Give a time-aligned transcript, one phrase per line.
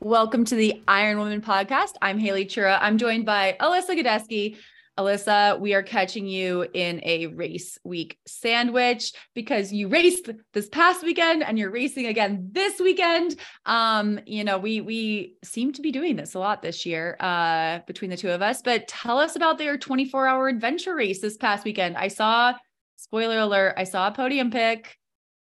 [0.00, 1.94] Welcome to the Iron Woman podcast.
[2.00, 2.78] I'm Haley Chura.
[2.80, 4.56] I'm joined by Alyssa Godesky.
[4.96, 11.02] Alyssa, we are catching you in a race week sandwich because you raced this past
[11.02, 13.34] weekend and you're racing again this weekend.
[13.66, 17.80] Um, you know, we we seem to be doing this a lot this year uh
[17.88, 21.64] between the two of us, but tell us about their 24-hour adventure race this past
[21.64, 21.96] weekend.
[21.96, 22.54] I saw
[22.94, 24.96] spoiler alert, I saw a podium pick.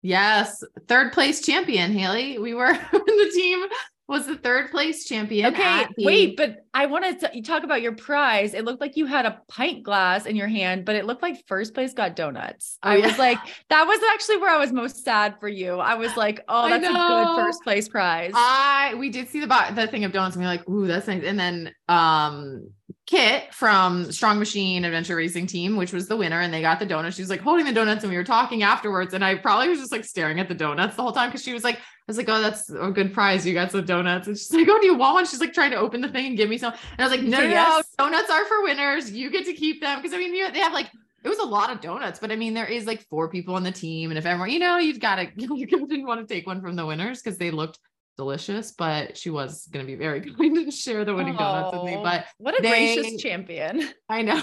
[0.02, 2.38] Yes, third place champion, Haley.
[2.38, 3.64] We were in the team
[4.10, 5.54] was the third place champion.
[5.54, 8.54] Okay, the- wait, but I wanted to talk about your prize.
[8.54, 11.44] It looked like you had a pint glass in your hand, but it looked like
[11.46, 12.78] first place got donuts.
[12.82, 13.06] Oh, I yeah.
[13.06, 13.38] was like,
[13.70, 15.78] that was actually where I was most sad for you.
[15.78, 18.30] I was like, oh, that's a good first place prize.
[18.34, 21.08] I we did see the the thing of donuts and we are like, ooh, that's
[21.08, 21.24] nice.
[21.24, 22.70] And then um
[23.10, 26.86] Kit from Strong Machine Adventure Racing Team, which was the winner, and they got the
[26.86, 27.16] donuts.
[27.16, 29.14] She was like holding the donuts, and we were talking afterwards.
[29.14, 31.52] And I probably was just like staring at the donuts the whole time because she
[31.52, 33.44] was like, I was like, oh, that's a good prize.
[33.44, 34.28] You got some donuts.
[34.28, 35.26] And she's like, oh, do you want one?
[35.26, 36.72] She's like trying to open the thing and give me some.
[36.72, 37.84] And I was like, no, no, yes.
[37.98, 39.10] no, donuts are for winners.
[39.10, 40.00] You get to keep them.
[40.00, 40.90] Because I mean, they have like,
[41.22, 43.62] it was a lot of donuts, but I mean, there is like four people on
[43.62, 44.10] the team.
[44.10, 46.76] And if everyone, you know, you've got to, you didn't want to take one from
[46.76, 47.78] the winners because they looked
[48.16, 51.76] delicious, but she was going to be very kind and share the winning oh, donuts
[51.76, 52.00] with me.
[52.02, 53.88] But what a they, gracious champion.
[54.08, 54.42] I know.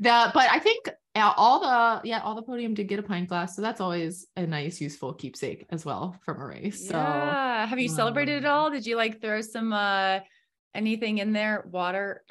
[0.00, 3.56] that, but I think all the yeah all the podium did get a pint glass,
[3.56, 6.88] so that's always a nice useful keepsake as well from a race.
[6.88, 8.70] So yeah, have you um, celebrated at um, all?
[8.70, 10.20] Did you like throw some uh
[10.74, 12.22] anything in there, water?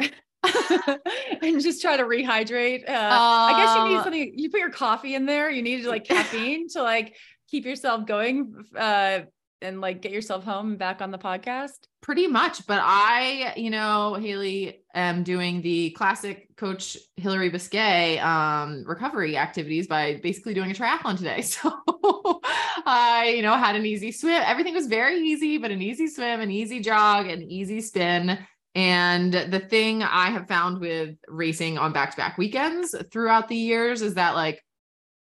[1.41, 2.87] and just try to rehydrate.
[2.87, 4.39] Uh, uh, I guess you need something.
[4.39, 5.49] You put your coffee in there.
[5.49, 7.15] You need like caffeine to like
[7.49, 8.53] keep yourself going.
[8.75, 9.21] Uh,
[9.61, 11.87] and like get yourself home and back on the podcast?
[12.01, 12.65] Pretty much.
[12.65, 19.87] But I, you know, Haley am doing the classic coach Hillary Biscay um, recovery activities
[19.87, 21.43] by basically doing a triathlon today.
[21.49, 22.41] So
[22.85, 24.41] I, you know, had an easy swim.
[24.45, 28.39] Everything was very easy, but an easy swim, an easy jog, an easy spin.
[28.75, 33.55] And the thing I have found with racing on back to back weekends throughout the
[33.55, 34.63] years is that like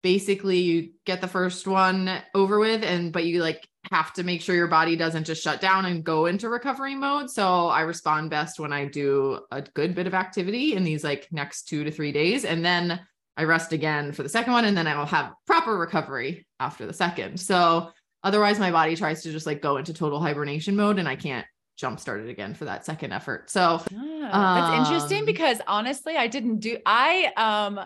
[0.01, 4.41] basically you get the first one over with and but you like have to make
[4.41, 7.29] sure your body doesn't just shut down and go into recovery mode.
[7.29, 11.27] So I respond best when I do a good bit of activity in these like
[11.31, 12.45] next two to three days.
[12.45, 12.99] And then
[13.37, 14.65] I rest again for the second one.
[14.65, 17.39] And then I will have proper recovery after the second.
[17.39, 17.91] So
[18.23, 21.45] otherwise, my body tries to just like go into total hibernation mode and I can't
[21.77, 23.49] jump start it again for that second effort.
[23.49, 27.79] So that's um, interesting because honestly, I didn't do, I, um,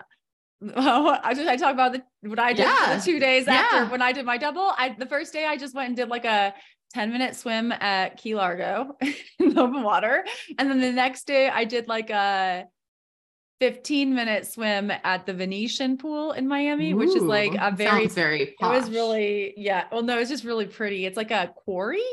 [0.76, 3.00] I just I talk about the what I did yeah.
[3.02, 3.54] two days yeah.
[3.54, 4.72] after when I did my double.
[4.76, 6.54] I the first day I just went and did like a
[6.94, 10.24] 10 minute swim at Key Largo in the open water.
[10.58, 12.66] And then the next day I did like a
[13.60, 18.06] 15 minute swim at the Venetian pool in Miami, Ooh, which is like a very,
[18.06, 18.74] very, posh.
[18.74, 19.84] it was really, yeah.
[19.90, 21.04] Well, no, it's just really pretty.
[21.04, 22.04] It's like a quarry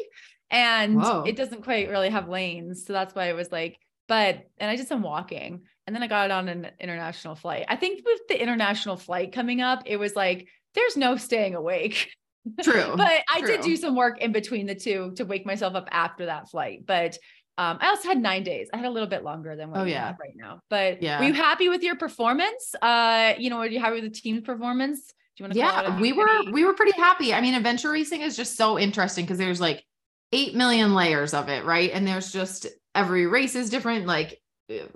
[0.49, 1.23] and Whoa.
[1.23, 2.85] it doesn't quite really have lanes.
[2.85, 3.77] So that's why it was like,
[4.11, 7.63] but, and I did some walking and then I got on an international flight.
[7.69, 12.11] I think with the international flight coming up, it was like, there's no staying awake.
[12.61, 12.95] True.
[12.97, 16.25] but I did do some work in between the two to wake myself up after
[16.25, 16.85] that flight.
[16.85, 17.17] But
[17.57, 18.67] um, I also had nine days.
[18.73, 20.13] I had a little bit longer than what oh, yeah.
[20.19, 20.59] right now.
[20.69, 21.17] But yeah.
[21.17, 22.75] were you happy with your performance?
[22.81, 25.05] Uh, you know, were you happy with the team's performance?
[25.07, 25.59] Do you want to?
[25.59, 26.51] Yeah, we were.
[26.51, 27.33] We were pretty happy.
[27.33, 29.85] I mean, adventure racing is just so interesting because there's like
[30.33, 31.91] eight million layers of it, right?
[31.93, 34.05] And there's just every race is different.
[34.05, 34.41] Like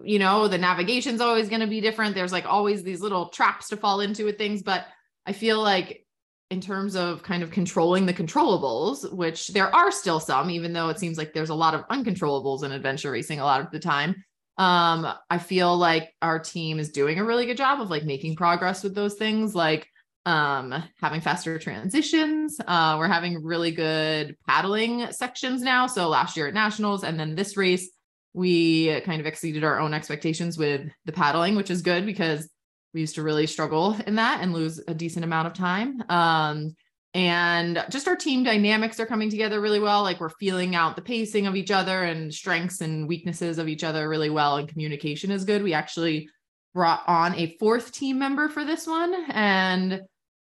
[0.04, 2.16] you know, the navigation's always going to be different.
[2.16, 4.64] There's like always these little traps to fall into with things.
[4.64, 4.86] But
[5.26, 6.06] I feel like
[6.52, 10.90] in terms of kind of controlling the controllables, which there are still some, even though
[10.90, 13.80] it seems like there's a lot of uncontrollables in adventure racing a lot of the
[13.80, 14.24] time.
[14.58, 18.36] Um, I feel like our team is doing a really good job of like making
[18.36, 19.88] progress with those things, like
[20.26, 26.48] um having faster transitions uh we're having really good paddling sections now so last year
[26.48, 27.90] at nationals and then this race
[28.36, 32.50] we kind of exceeded our own expectations with the paddling, which is good because
[32.94, 36.04] we used to really struggle in that and lose a decent amount of time.
[36.10, 36.76] Um,
[37.14, 40.04] and just our team dynamics are coming together really well.
[40.04, 43.86] Like we're feeling out the pacing of each other and strengths and weaknesses of each
[43.86, 44.58] other really well.
[44.58, 45.64] And communication is good.
[45.64, 46.28] We actually
[46.74, 50.02] brought on a fourth team member for this one and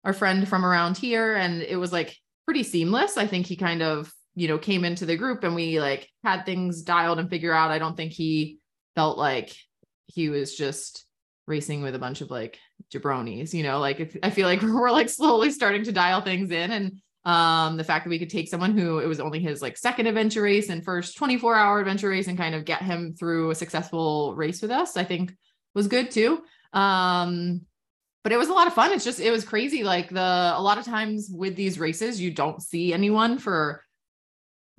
[0.04, 1.36] our friend from around here.
[1.36, 2.16] And it was like
[2.46, 3.18] pretty seamless.
[3.18, 6.46] I think he kind of you know, came into the group and we like had
[6.46, 7.72] things dialed and figure out.
[7.72, 8.60] I don't think he
[8.96, 9.54] felt like
[10.07, 11.06] he was just
[11.46, 12.57] racing with a bunch of like
[12.94, 16.72] jabronis, you know, like I feel like we're like slowly starting to dial things in
[16.72, 19.75] and um the fact that we could take someone who it was only his like
[19.75, 23.50] second adventure race and first 24 hour adventure race and kind of get him through
[23.50, 25.34] a successful race with us, I think
[25.75, 26.42] was good too.
[26.72, 27.66] Um
[28.24, 28.92] but it was a lot of fun.
[28.92, 32.31] It's just it was crazy like the a lot of times with these races you
[32.31, 33.83] don't see anyone for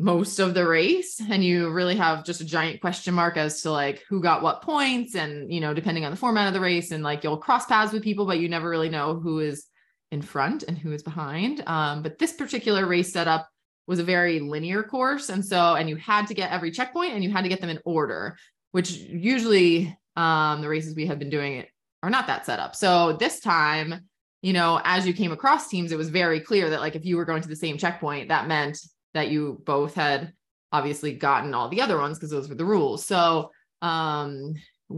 [0.01, 3.71] most of the race and you really have just a giant question mark as to
[3.71, 6.91] like who got what points and you know depending on the format of the race
[6.91, 9.67] and like you'll cross paths with people but you never really know who is
[10.11, 13.47] in front and who is behind um, but this particular race setup
[13.87, 17.23] was a very linear course and so and you had to get every checkpoint and
[17.23, 18.39] you had to get them in order
[18.73, 21.69] which usually um, the races we have been doing it
[22.03, 24.01] are not that set up so this time
[24.43, 27.17] you know as you came across teams it was very clear that like if you
[27.17, 28.79] were going to the same checkpoint that meant
[29.15, 30.33] that you both had
[30.73, 33.05] obviously gotten all the other ones because those were the rules.
[33.07, 33.51] So
[33.83, 34.55] um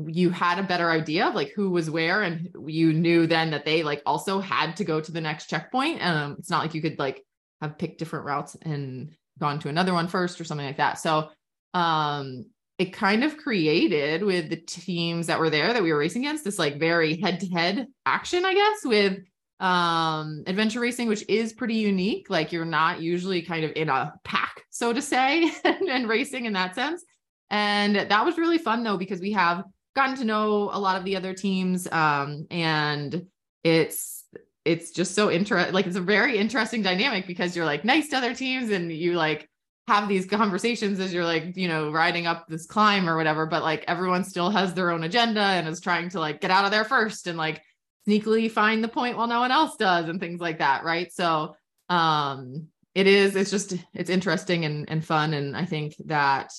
[0.07, 3.65] you had a better idea of like who was where and you knew then that
[3.65, 6.05] they like also had to go to the next checkpoint.
[6.05, 7.23] Um it's not like you could like
[7.61, 10.99] have picked different routes and gone to another one first or something like that.
[10.99, 11.31] So
[11.75, 12.47] um
[12.83, 16.45] it kind of created with the teams that were there that we were racing against
[16.45, 19.19] this like very head to head action, I guess, with
[19.61, 22.27] um adventure racing which is pretty unique.
[22.29, 26.47] Like you're not usually kind of in a pack so to say and, and, racing
[26.47, 27.05] in that sense.
[27.51, 29.63] And that was really fun though because we have
[29.95, 33.27] gotten to know a lot of the other teams um and
[33.63, 34.25] it's
[34.65, 38.17] it's just so interesting like it's a very interesting dynamic because you're like nice to
[38.17, 39.49] other teams and you like
[39.89, 43.63] have these conversations as you're like you know riding up this climb or whatever but
[43.63, 46.71] like everyone still has their own agenda and is trying to like get out of
[46.71, 47.61] there first and like
[48.09, 51.13] sneakily find the point while no one else does and things like that right?
[51.13, 51.57] So
[51.89, 56.53] um it is it's just it's interesting and, and fun and i think that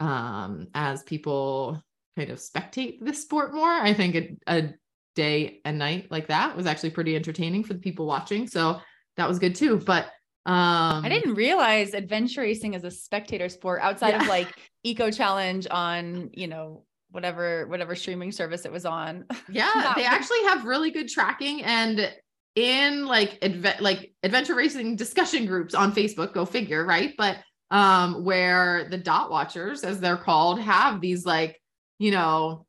[0.00, 1.82] um as people
[2.16, 4.74] kind of spectate this sport more i think a, a
[5.14, 8.80] day and night like that was actually pretty entertaining for the people watching so
[9.16, 10.10] that was good too but
[10.46, 14.22] um I didn't realize adventure racing is a spectator sport outside yeah.
[14.22, 14.48] of like
[14.82, 19.24] eco challenge on, you know, whatever whatever streaming service it was on.
[19.48, 22.12] Yeah, they actually have really good tracking and
[22.56, 27.14] in like adve- like adventure racing discussion groups on Facebook, go figure, right?
[27.16, 27.38] But
[27.70, 31.58] um where the dot watchers as they're called have these like,
[31.98, 32.66] you know,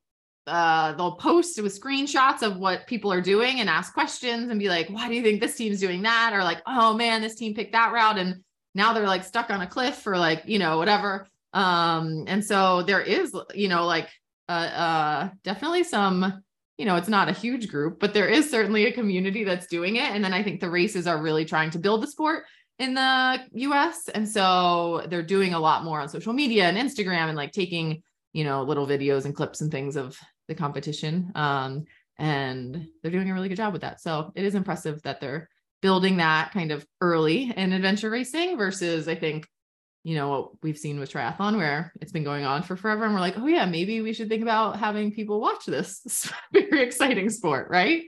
[0.48, 4.70] uh they'll post with screenshots of what people are doing and ask questions and be
[4.70, 7.54] like, "Why do you think this team's doing that?" or like, "Oh man, this team
[7.54, 8.44] picked that route and
[8.74, 12.84] now they're like stuck on a cliff or like, you know, whatever." Um and so
[12.84, 14.10] there is, you know, like
[14.48, 16.44] uh, uh, definitely some
[16.78, 19.96] you know it's not a huge group but there is certainly a community that's doing
[19.96, 22.44] it and then i think the races are really trying to build the sport
[22.80, 27.28] in the us and so they're doing a lot more on social media and instagram
[27.28, 28.04] and like taking
[28.34, 31.86] you know little videos and clips and things of the competition um,
[32.18, 34.02] and they're doing a really good job with that.
[34.02, 35.50] So it is impressive that they're
[35.82, 39.48] building that kind of early in adventure racing versus i think
[40.04, 43.14] you know what we've seen with triathlon where it's been going on for forever and
[43.14, 47.30] we're like oh yeah maybe we should think about having people watch this very exciting
[47.30, 48.06] sport right?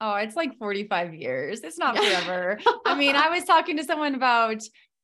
[0.00, 1.62] Oh it's like 45 years.
[1.62, 2.60] It's not forever.
[2.86, 4.60] I mean i was talking to someone about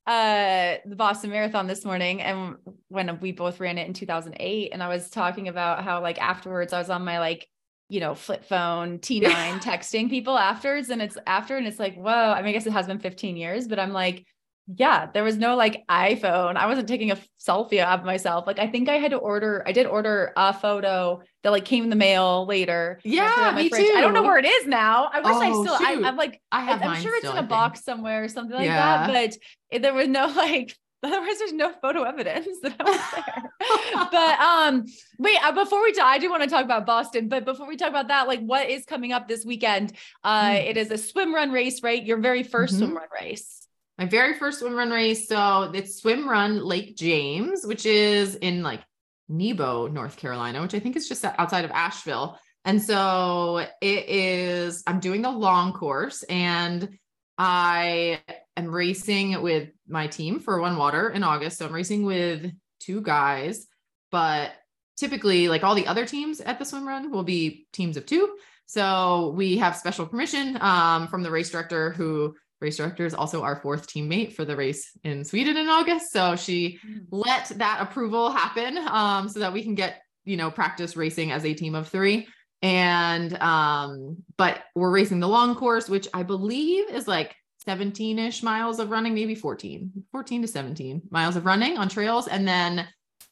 [0.06, 2.56] uh the boston marathon this morning and
[2.88, 6.72] when we both ran it in 2008 and i was talking about how like afterwards
[6.72, 7.48] i was on my like
[7.92, 10.88] you know, flip phone, T9 texting people afterwards.
[10.88, 13.36] And it's after, and it's like, whoa, I mean, I guess it has been 15
[13.36, 14.24] years, but I'm like,
[14.68, 16.56] yeah, there was no like iPhone.
[16.56, 18.46] I wasn't taking a selfie of myself.
[18.46, 21.84] Like I think I had to order, I did order a photo that like came
[21.84, 23.00] in the mail later.
[23.04, 23.86] Yeah, me fridge.
[23.86, 23.94] too.
[23.96, 25.10] I don't know where it is now.
[25.12, 27.44] I wish oh, I still, I, am like, I have I'm sure it's still, in
[27.44, 29.08] a box somewhere or something like yeah.
[29.08, 29.36] that.
[29.70, 34.04] But there was no like, otherwise there's no photo evidence that I was there.
[34.12, 34.84] but um,
[35.18, 37.76] wait, uh, before we talk, I do want to talk about Boston, but before we
[37.76, 39.92] talk about that, like what is coming up this weekend?
[40.22, 40.66] Uh, mm.
[40.66, 42.02] it is a swim run race, right?
[42.02, 42.78] Your very 1st mm-hmm.
[42.78, 43.61] swim run race
[44.02, 45.28] my very first swim run race.
[45.28, 48.80] So it's swim run Lake James, which is in like
[49.28, 52.36] Nebo, North Carolina, which I think is just outside of Asheville.
[52.64, 56.98] And so it is, I'm doing the long course and
[57.38, 58.20] I
[58.56, 61.58] am racing with my team for One Water in August.
[61.58, 63.68] So I'm racing with two guys,
[64.10, 64.50] but
[64.96, 68.34] typically, like all the other teams at the swim run, will be teams of two.
[68.66, 73.42] So we have special permission um, from the race director who race director is also
[73.42, 76.12] our fourth teammate for the race in Sweden in August.
[76.12, 77.04] So she mm.
[77.10, 81.44] let that approval happen um, so that we can get, you know, practice racing as
[81.44, 82.28] a team of three.
[82.62, 87.34] And, um, but we're racing the long course, which I believe is like
[87.66, 92.28] 17 ish miles of running, maybe 14, 14 to 17 miles of running on trails,
[92.28, 92.86] and then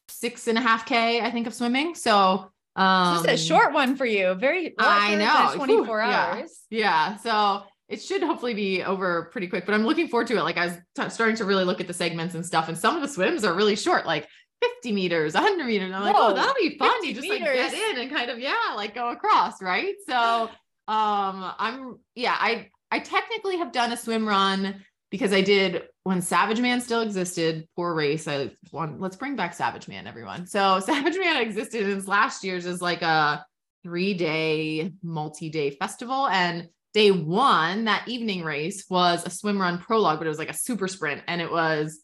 [0.08, 1.94] six and a half K, I think, of swimming.
[1.94, 4.34] So, Um, this is a short one for you.
[4.34, 5.56] Very, I know.
[5.56, 6.26] 24 Whew, yeah.
[6.26, 6.60] hours.
[6.70, 7.16] Yeah.
[7.16, 10.42] So it should hopefully be over pretty quick, but I'm looking forward to it.
[10.42, 12.94] Like I was t- starting to really look at the segments and stuff, and some
[12.94, 14.28] of the swims are really short, like
[14.62, 15.92] 50 meters, 100 meters.
[15.92, 16.92] I'm like, oh, that'll be fun.
[17.02, 19.60] 50 You just like get in and kind of, yeah, like go across.
[19.60, 19.94] Right.
[20.08, 20.14] So,
[20.88, 26.22] um, I'm, yeah, I, I technically have done a swim run because I did when
[26.22, 27.68] Savage Man still existed.
[27.74, 28.28] Poor race.
[28.28, 30.46] I want, let's bring back Savage Man, everyone.
[30.46, 33.44] So Savage Man existed in last year's as like a
[33.82, 36.28] three day, multi day festival.
[36.28, 40.50] And day one, that evening race was a swim run prologue, but it was like
[40.50, 42.00] a super sprint and it was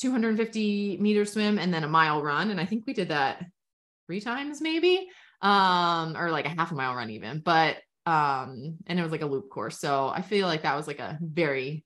[0.00, 2.50] 250 meter swim and then a mile run.
[2.50, 3.44] And I think we did that
[4.06, 5.08] three times maybe,
[5.42, 9.22] um, or like a half a mile run even, but, um, and it was like
[9.22, 9.78] a loop course.
[9.78, 11.84] So I feel like that was like a very,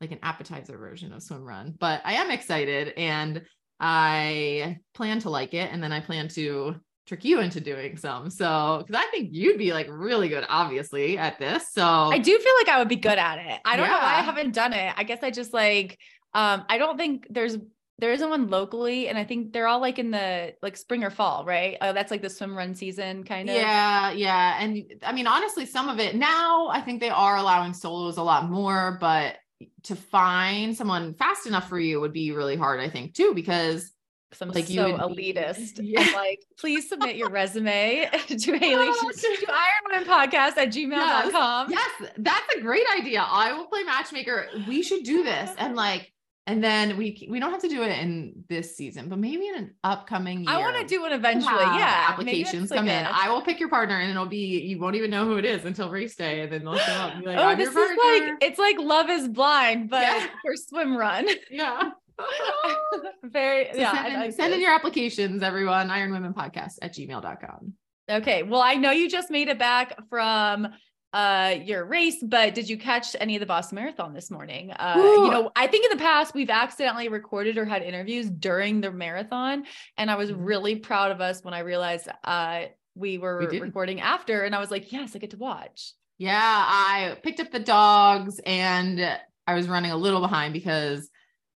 [0.00, 3.42] like an appetizer version of swim run, but I am excited and
[3.78, 5.70] I plan to like it.
[5.72, 8.30] And then I plan to trick you into doing some.
[8.30, 11.72] So, cause I think you'd be like really good, obviously at this.
[11.72, 13.60] So I do feel like I would be good at it.
[13.64, 14.94] I don't know why I haven't done it.
[14.96, 15.98] I guess I just like,
[16.32, 17.56] um, I don't think there's,
[17.98, 19.08] there isn't one locally.
[19.08, 21.76] And I think they're all like in the like spring or fall, right?
[21.80, 23.54] Uh, that's like the swim run season kind of.
[23.56, 24.58] Yeah, yeah.
[24.60, 28.22] And I mean, honestly, some of it now I think they are allowing solos a
[28.22, 29.36] lot more, but
[29.84, 33.92] to find someone fast enough for you would be really hard, I think, too, because
[34.40, 35.78] I'm Like, you so be- elitist.
[35.82, 36.00] Yeah.
[36.14, 41.70] Like, please submit your resume to Haley to Iron Women Podcast at gmail.com.
[41.70, 43.22] yes, that's a great idea.
[43.26, 44.46] I will play matchmaker.
[44.68, 45.50] We should do this.
[45.58, 46.08] And like,
[46.48, 49.54] and then we we don't have to do it in this season, but maybe in
[49.54, 50.50] an upcoming year.
[50.50, 51.54] I want to do one eventually.
[51.54, 52.06] Yeah.
[52.08, 53.06] applications come in.
[53.08, 55.64] I will pick your partner and it'll be you won't even know who it is
[55.64, 57.96] until race day, and then they'll show up and be like, oh, this your is
[57.96, 58.26] partner.
[58.32, 60.26] like it's like Love is Blind, but Yeah.
[60.44, 61.28] for swim run.
[61.48, 61.90] yeah.
[63.24, 63.92] Very So yeah.
[64.04, 65.90] send, in, send in your applications, everyone.
[65.90, 67.72] Iron Women Podcast at gmail.com.
[68.10, 68.42] Okay.
[68.42, 70.68] Well, I know you just made it back from
[71.14, 74.70] uh your race, but did you catch any of the Boston Marathon this morning?
[74.72, 75.24] Uh Ooh.
[75.24, 78.90] you know, I think in the past we've accidentally recorded or had interviews during the
[78.90, 79.64] marathon
[79.98, 80.36] and I was Mhm.
[80.38, 82.62] really proud of us when I realized uh
[82.94, 85.92] we were We recording after and I was like, yes, I get to watch.
[86.18, 91.10] Yeah, I picked up the dogs and I was running a little behind because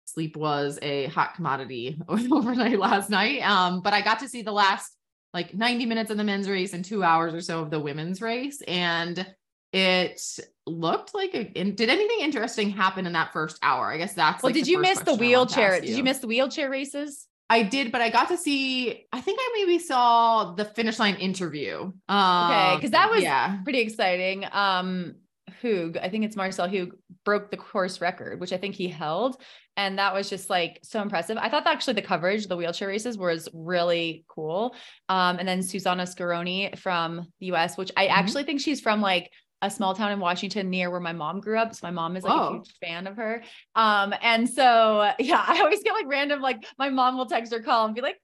[0.07, 3.41] sleep was a hot commodity overnight last night.
[3.41, 4.95] Um, but I got to see the last
[5.33, 8.21] like 90 minutes of the men's race and two hours or so of the women's
[8.21, 8.61] race.
[8.67, 9.25] And
[9.73, 10.21] it
[10.65, 13.91] looked like a, did anything interesting happen in that first hour?
[13.91, 15.81] I guess that's Well, like did you miss the question I wanted to wheelchair?
[15.81, 17.27] Did you miss the wheelchair races?
[17.49, 21.15] I did, but I got to see, I think I maybe saw the finish line
[21.15, 21.91] interview.
[22.09, 23.61] Um, Okay, because that was yeah.
[23.63, 24.45] pretty exciting.
[24.51, 25.15] Um,
[25.61, 26.91] Hug, I think it's Marcel Hug,
[27.23, 29.41] broke the course record, which I think he held,
[29.77, 31.37] and that was just like so impressive.
[31.37, 34.75] I thought that actually the coverage, the wheelchair races, was really cool.
[35.07, 38.11] Um, and then Susanna Scaroni from the U.S., which I Mhm.
[38.11, 39.31] actually think she's from like
[39.61, 41.73] a small town in Washington near where my mom grew up.
[41.73, 43.43] So my mom is like a huge fan of her.
[43.75, 47.61] Um, and so yeah, I always get like random, like my mom will text or
[47.61, 48.17] call and be like,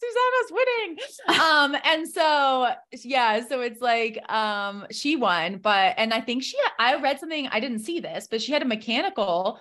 [0.00, 0.98] Susanna's winning.
[1.40, 2.70] um, and so
[3.02, 7.46] yeah, so it's like um she won, but and I think she I read something,
[7.48, 9.60] I didn't see this, but she had a mechanical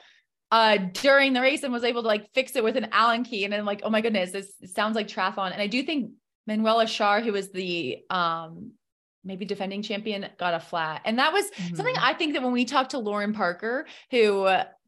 [0.54, 3.44] uh during the race and was able to like fix it with an Allen key.
[3.44, 5.52] And then like, oh my goodness, this sounds like triathlon.
[5.52, 6.12] And I do think
[6.46, 8.72] Manuela Schär, who was the um
[9.26, 11.02] maybe defending champion, got a flat.
[11.06, 11.46] And that was
[11.76, 12.10] something Mhm.
[12.10, 14.48] I think that when we talked to Lauren Parker, who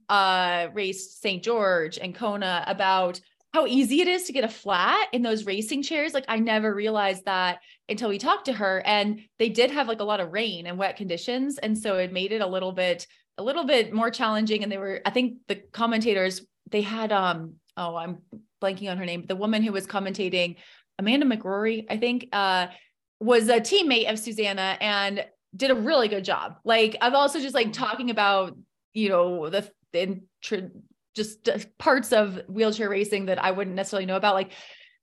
[0.10, 1.43] uh raced St.
[1.43, 3.19] George and Kona about
[3.53, 6.13] how easy it is to get a flat in those racing chairs.
[6.13, 8.84] Like I never realized that until we talked to her.
[8.86, 11.57] And they did have like a lot of rain and wet conditions.
[11.57, 14.63] And so it made it a little bit, a little bit more challenging.
[14.63, 18.19] And they were, I think the commentators, they had um, oh, I'm
[18.61, 20.55] blanking on her name, the woman who was commentating,
[20.97, 22.67] Amanda McGrory, I think, uh,
[23.19, 25.25] was a teammate of Susanna and
[25.55, 26.57] did a really good job.
[26.63, 28.57] Like I've also just like talking about,
[28.93, 30.21] you know, the, the
[31.13, 34.51] just uh, parts of wheelchair racing that I wouldn't necessarily know about, like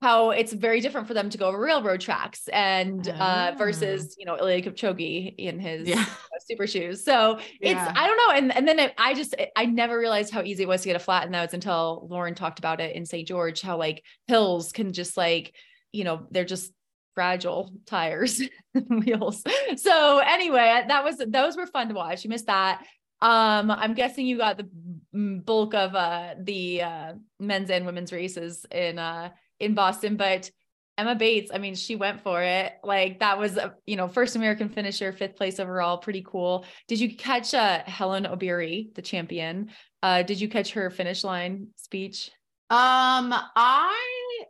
[0.03, 3.55] how it's very different for them to go over railroad tracks and uh Ah.
[3.57, 6.01] versus, you know, Eliud Kipchoge in his Yeah.
[6.01, 7.03] uh, super shoes.
[7.03, 7.93] So it's Yeah.
[7.95, 8.31] I don't know.
[8.37, 10.95] And and then it, I just I never realized how easy it was to get
[10.95, 13.27] a flat in those until Lauren talked about it in St.
[13.27, 15.55] George, how like hills can just like,
[15.91, 16.71] you know, they're just
[17.15, 18.41] fragile tires
[18.75, 19.43] and wheels.
[19.77, 22.23] So anyway, that was those were fun to watch.
[22.23, 22.83] You missed that.
[23.21, 24.67] Um, I'm guessing you got the
[25.15, 29.29] mm, bulk of uh the uh men's and women's races in uh
[29.59, 30.49] in Boston, but
[30.97, 32.73] Emma Bates, I mean, she went for it.
[32.83, 36.65] Like that was, a, you know, first American finisher, fifth place overall, pretty cool.
[36.87, 39.71] Did you catch uh Helen Obiri, the champion?
[40.03, 42.29] Uh, did you catch her finish line speech?
[42.69, 44.43] Um, I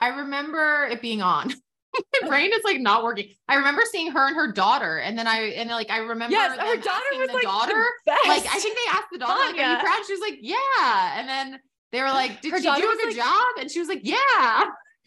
[0.00, 1.52] I remember it being on.
[2.22, 3.30] my brain is like not working.
[3.48, 6.58] I remember seeing her and her daughter, and then I and like I remember Yes,
[6.58, 7.84] her daughter was the like daughter.
[8.06, 11.18] Like I think they asked the daughter, like, "Are you proud?" She was like, "Yeah,"
[11.18, 11.60] and then
[11.92, 14.00] they were like, "Did Her she do a good like- job?" And she was like,
[14.02, 14.64] "Yeah."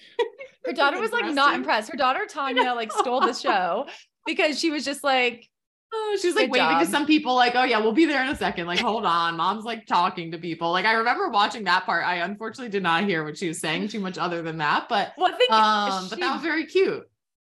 [0.65, 1.91] her daughter was like not impressed.
[1.91, 3.87] Her daughter Tanya like stole the show
[4.25, 5.47] because she was just like,
[5.93, 8.23] Oh, she was like Good waving to some people, like, "Oh yeah, we'll be there
[8.23, 8.65] in a second.
[8.65, 10.71] Like, hold on." Mom's like talking to people.
[10.71, 12.05] Like, I remember watching that part.
[12.05, 15.11] I unfortunately did not hear what she was saying too much other than that, but
[15.17, 17.05] well, I think um, but that was very cute.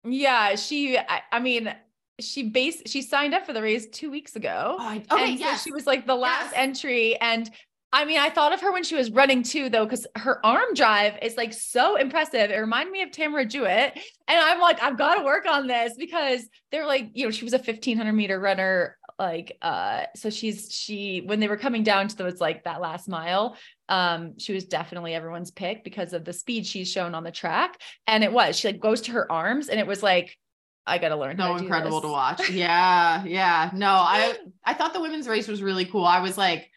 [0.05, 0.99] yeah, she.
[0.99, 1.73] I, I mean,
[2.19, 4.77] she base she signed up for the race two weeks ago.
[4.81, 6.55] Oh, I, okay, and so she was like the last Yes.
[6.57, 7.17] entry.
[7.21, 7.49] And
[7.95, 10.75] I mean, I thought of her when she was running too, though, because her arm
[10.75, 12.51] drive is like so impressive.
[12.51, 13.95] It reminded me of Tamara Jewett.
[14.27, 17.45] And I'm like, I've got to work on this because they're like, you know, she
[17.45, 18.99] was a 1500 meter runner.
[19.17, 23.09] Like, uh, so she's, she, when they were coming down to those, like that last
[23.09, 23.57] mile,
[23.89, 27.81] um, she was definitely everyone's pick because of the speed she's shown on the track.
[28.09, 30.37] And it was, she like goes to her arms and it was like,
[30.85, 31.39] I got to learn.
[31.39, 32.51] so incredible to watch.
[32.51, 33.71] Yeah, yeah.
[33.73, 36.05] No, I I thought the women's race was really cool.
[36.05, 36.69] I was like,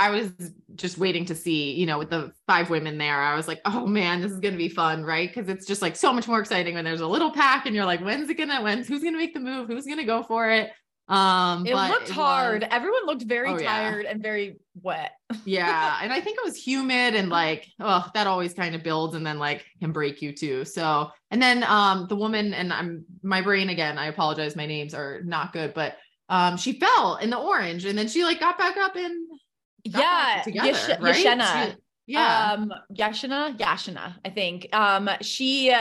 [0.00, 0.30] I was
[0.76, 3.20] just waiting to see, you know, with the five women there.
[3.20, 5.28] I was like, oh man, this is gonna be fun, right?
[5.32, 7.84] Because it's just like so much more exciting when there's a little pack and you're
[7.84, 9.68] like, when's it gonna when's who's gonna make the move?
[9.68, 10.70] Who's gonna go for it?
[11.08, 12.62] Um It looked was- hard.
[12.70, 13.66] Everyone looked very Oh, yeah.
[13.68, 15.12] tired and very wet.
[15.44, 19.14] yeah and i think it was humid and like oh that always kind of builds
[19.14, 23.04] and then like can break you too so and then um the woman and i'm
[23.22, 25.96] my brain again i apologize my names are not good but
[26.30, 29.14] um she fell in the orange and then she like got back up and
[29.84, 31.70] yeah, together Yash- right Yashena.
[31.70, 34.68] She- yeah Um, Yashina, Yashina, I think.
[34.72, 35.72] Um, she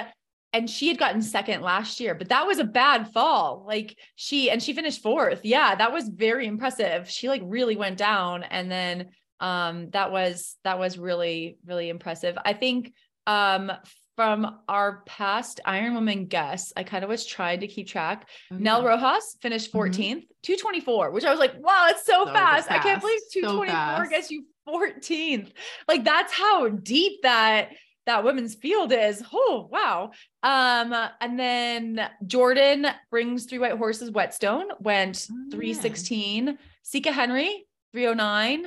[0.51, 3.63] and she had gotten second last year, but that was a bad fall.
[3.67, 5.41] Like she and she finished fourth.
[5.43, 7.09] Yeah, that was very impressive.
[7.09, 12.37] She like really went down, and then um, that was that was really really impressive.
[12.43, 12.93] I think
[13.27, 13.71] um
[14.15, 18.27] from our past Iron Woman guests, I kind of was trying to keep track.
[18.51, 18.83] Oh, Nell.
[18.83, 22.71] Rojas finished 14th, 224, which I was like, wow, that's so, So fast.
[22.71, 24.09] I can't believe 224 fast.
[24.11, 25.51] gets you 14th.
[25.87, 27.69] Like that's how deep that
[28.05, 29.23] that women's field is.
[29.31, 30.11] Oh, wow.
[30.41, 35.57] Um, and then Jordan brings three white horses, Whetstone went Oh, yeah.
[35.57, 38.65] 316, Sika Henry, 309,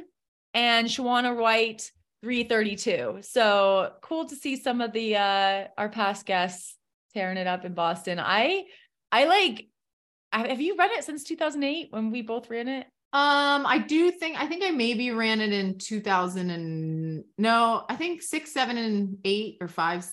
[0.54, 1.90] and Shawana White,
[2.22, 3.18] 332.
[3.22, 6.76] So cool to see some of the uh our past guests
[7.14, 8.20] tearing it up in Boston.
[8.20, 8.64] I
[9.10, 9.66] I like
[10.32, 12.86] have you run it since 2008 when we both ran it?
[13.14, 17.96] Um, I do think I think I maybe ran it in 2000 and no, I
[17.96, 20.06] think six, seven, and eight, or five,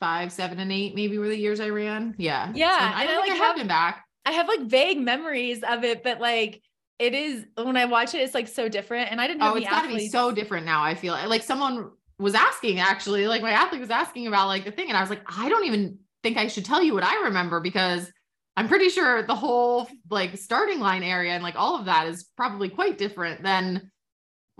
[0.00, 2.14] five, seven, and eight maybe were the years I ran.
[2.18, 4.04] Yeah, Yeah, So I I, don't think like, I have have- been back.
[4.24, 6.62] I have like vague memories of it, but like
[6.98, 9.10] it is when I watch it, it's like so different.
[9.12, 10.82] And I didn't have Oh, it's got to be so different now.
[10.82, 14.72] I feel like someone was asking actually, like my athlete was asking about like the
[14.72, 17.24] thing, and I was like, I don't even think I should tell you what I
[17.24, 18.10] remember because
[18.58, 22.24] I'm pretty sure the whole like starting line area and like all of that is
[22.36, 23.90] probably quite different than,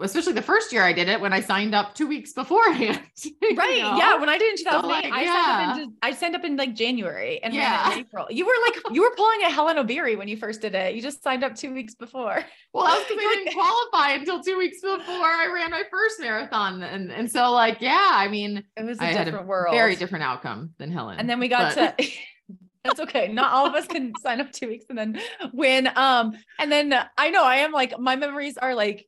[0.01, 3.01] especially the first year I did it when I signed up two weeks beforehand.
[3.57, 3.83] Right.
[3.83, 3.97] know?
[3.97, 4.15] Yeah.
[4.21, 5.33] When I did in 2008, like, I yeah.
[5.45, 7.93] signed up in, I signed up in like January and ran Yeah.
[7.95, 8.27] in April.
[8.31, 10.95] You were like, you were pulling a Helen Obiri when you first did it.
[10.95, 12.45] You just signed up two weeks before.
[12.73, 15.01] Well, that was because I didn't qualify until two weeks before
[15.43, 16.83] I ran my first marathon.
[16.85, 19.75] And, and so like, yeah, I mean, It was a I different world.
[19.75, 21.19] very different outcome than Helen.
[21.19, 22.09] And then we got but- to
[22.85, 23.29] that's okay.
[23.29, 25.21] Not all of us can sign up two weeks and then
[25.53, 25.89] win.
[25.95, 29.07] Um, and then I know I am like my memories are like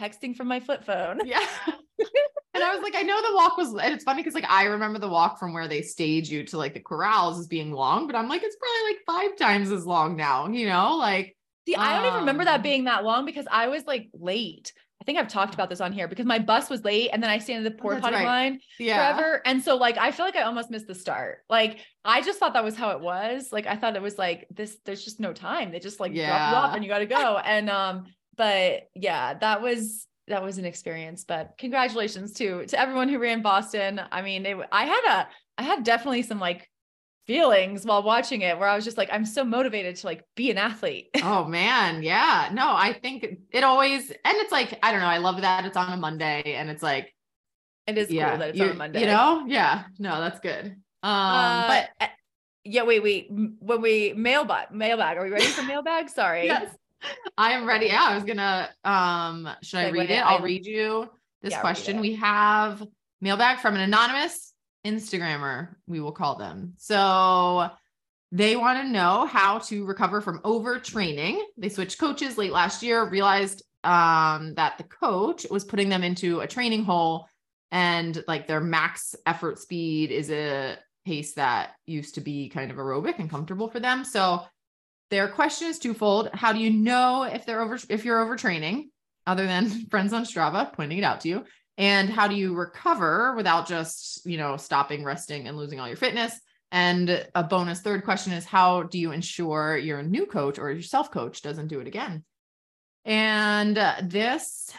[0.00, 1.20] texting from my flip phone.
[1.24, 1.44] Yeah.
[2.54, 4.64] and I was like, I know the walk was, and it's funny because like I
[4.64, 8.06] remember the walk from where they stage you to like the corrals as being long,
[8.06, 10.96] but I'm like, it's probably like five times as long now, you know?
[10.96, 14.08] Like, See, I don't even remember that Um, being that long because I was like
[14.14, 14.72] late.
[15.08, 17.30] I think I've talked about this on here because my bus was late and then
[17.30, 18.26] I stayed in the porta that's potty right.
[18.26, 19.16] line yeah.
[19.16, 19.40] forever.
[19.46, 21.38] And so like I feel like I almost missed the start.
[21.48, 23.50] Like I just thought that was how it was.
[23.50, 25.72] Like I thought it was like this, there's just no time.
[25.72, 27.38] They just like drop you off and you gotta go.
[27.38, 28.04] And um,
[28.36, 31.24] but yeah, that was that was an experience.
[31.24, 34.02] But congratulations to to everyone who ran Boston.
[34.12, 36.68] I mean, it, I had a I had definitely some like
[37.28, 40.50] feelings while watching it where I was just like, I'm so motivated to like be
[40.50, 41.10] an athlete.
[41.22, 42.02] oh man.
[42.02, 42.48] Yeah.
[42.52, 45.06] No, I think it always, and it's like, I don't know.
[45.06, 47.14] I love that it's on a Monday and it's like,
[47.86, 49.00] It is yeah, cool that it's you- on a Monday.
[49.02, 49.44] You know?
[49.46, 49.84] Yeah.
[49.98, 50.64] No, that's good.
[51.02, 52.06] Um, Uh, but uh,
[52.64, 53.28] yeah, wait, wait.
[53.30, 56.08] When we mailbag, mailbag, are we ready for mailbag?
[56.20, 56.46] Sorry.
[56.46, 56.74] yes,
[57.36, 57.86] I am ready.
[57.86, 58.02] Yeah.
[58.08, 60.18] I was gonna, um, should I read it?
[60.24, 61.08] I'll read you
[61.42, 62.00] this Yeah, question.
[62.00, 62.82] We have
[63.20, 64.47] mailbag from an anonymous
[64.88, 66.74] Instagrammer, we will call them.
[66.78, 67.70] So
[68.32, 71.40] they want to know how to recover from overtraining.
[71.56, 76.40] They switched coaches late last year, realized um, that the coach was putting them into
[76.40, 77.28] a training hole
[77.70, 82.76] and like their max effort speed is a pace that used to be kind of
[82.76, 84.04] aerobic and comfortable for them.
[84.04, 84.44] So
[85.10, 86.30] their question is twofold.
[86.34, 88.88] How do you know if they're over if you're overtraining,
[89.26, 91.44] other than friends on Strava pointing it out to you?
[91.78, 95.96] And how do you recover without just, you know, stopping, resting, and losing all your
[95.96, 96.38] fitness?
[96.72, 100.82] And a bonus third question is how do you ensure your new coach or your
[100.82, 102.24] self coach doesn't do it again?
[103.04, 104.70] And uh, this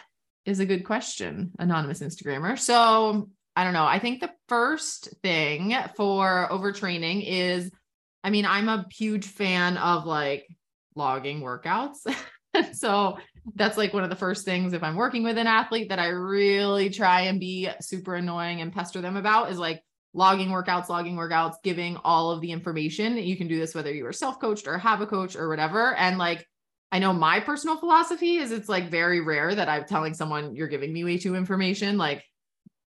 [0.45, 2.59] is a good question, anonymous Instagrammer.
[2.59, 3.85] So I don't know.
[3.85, 7.71] I think the first thing for overtraining is,
[8.23, 10.47] I mean, I'm a huge fan of like
[10.95, 11.99] logging workouts.
[12.73, 13.17] so
[13.55, 16.07] that's like one of the first things if I'm working with an athlete that I
[16.07, 19.83] really try and be super annoying and pester them about is like
[20.13, 23.17] logging workouts, logging workouts, giving all of the information.
[23.17, 25.93] You can do this whether you are self coached or have a coach or whatever.
[25.95, 26.45] And like,
[26.91, 30.67] I know my personal philosophy is it's like very rare that I'm telling someone you're
[30.67, 31.97] giving me way too information.
[31.97, 32.23] Like,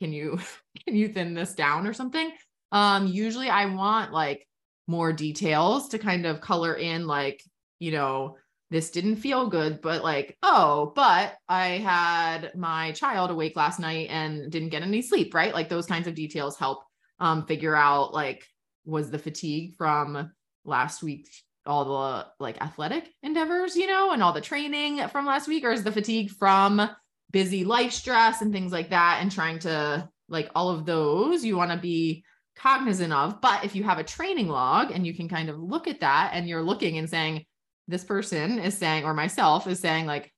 [0.01, 0.39] can you
[0.87, 2.31] can you thin this down or something?
[2.71, 4.47] Um, usually I want like
[4.87, 7.43] more details to kind of color in like,
[7.79, 8.37] you know,
[8.71, 14.09] this didn't feel good, but like, oh, but I had my child awake last night
[14.11, 15.55] and didn't get any sleep, right?
[15.55, 16.83] Like those kinds of details help
[17.19, 18.45] um, figure out like
[18.85, 20.33] was the fatigue from
[20.65, 21.29] last week
[21.69, 25.71] all the like athletic endeavors, you know, and all the training from last week, or
[25.71, 26.89] is the fatigue from
[27.31, 31.57] busy life stress and things like that, and trying to like all of those you
[31.57, 32.25] want to be
[32.57, 33.41] cognizant of.
[33.41, 36.31] But if you have a training log and you can kind of look at that
[36.33, 37.45] and you're looking and saying,
[37.89, 40.33] this person is saying, or myself is saying, like,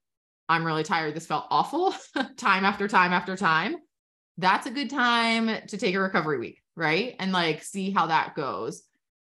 [0.48, 1.14] I'm really tired.
[1.14, 1.94] This felt awful
[2.36, 3.76] time after time after time.
[4.38, 7.14] That's a good time to take a recovery week right?
[7.18, 8.82] And like see how that goes.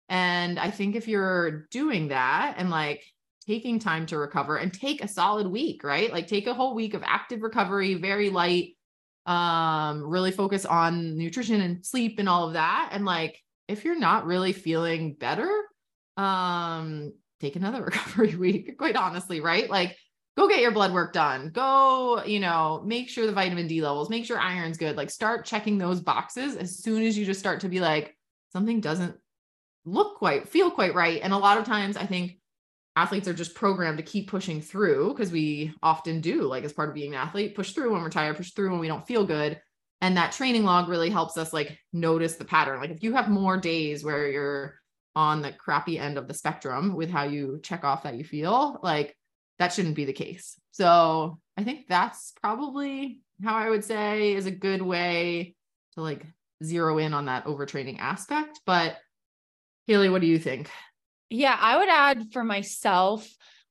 [0.09, 3.05] And I think if you're doing that and like
[3.47, 6.13] taking time to recover and take a solid week, right?
[6.13, 8.77] Like take a whole week of active recovery, very light,
[9.27, 12.91] um, really focus on nutrition and sleep and all of that.
[12.93, 15.51] And like if you're not really feeling better,
[16.17, 19.69] um, take another recovery week, quite honestly, right?
[19.69, 19.97] Like
[20.37, 21.51] go get your blood work done.
[21.51, 24.97] Go, you know, make sure the vitamin D levels, make sure iron's good.
[24.97, 28.17] Like start checking those boxes as soon as you just start to be like,
[28.53, 29.17] something doesn't
[29.85, 31.21] look quite, feel quite right.
[31.23, 32.39] And a lot of times I think
[32.97, 36.91] athletes are just programmed to keep pushing through because we often do, like as part
[36.91, 39.25] of being an athlete, push through when we're tired, push through when we don't feel
[39.25, 39.61] good.
[40.01, 42.81] And that training log really helps us like notice the pattern.
[42.81, 44.75] Like if you have more days where you're
[45.15, 48.81] on the crappy end of the spectrum with how you check off that you feel,
[48.83, 49.17] like
[49.59, 50.59] that shouldn't be the case.
[50.71, 55.55] So I think that's probably how I would say is a good way
[55.95, 56.25] to like
[56.65, 58.61] zero in on that overtraining aspect.
[58.65, 58.97] But
[59.87, 60.71] Haley, what do you think?
[61.29, 63.29] Yeah, I would add for myself,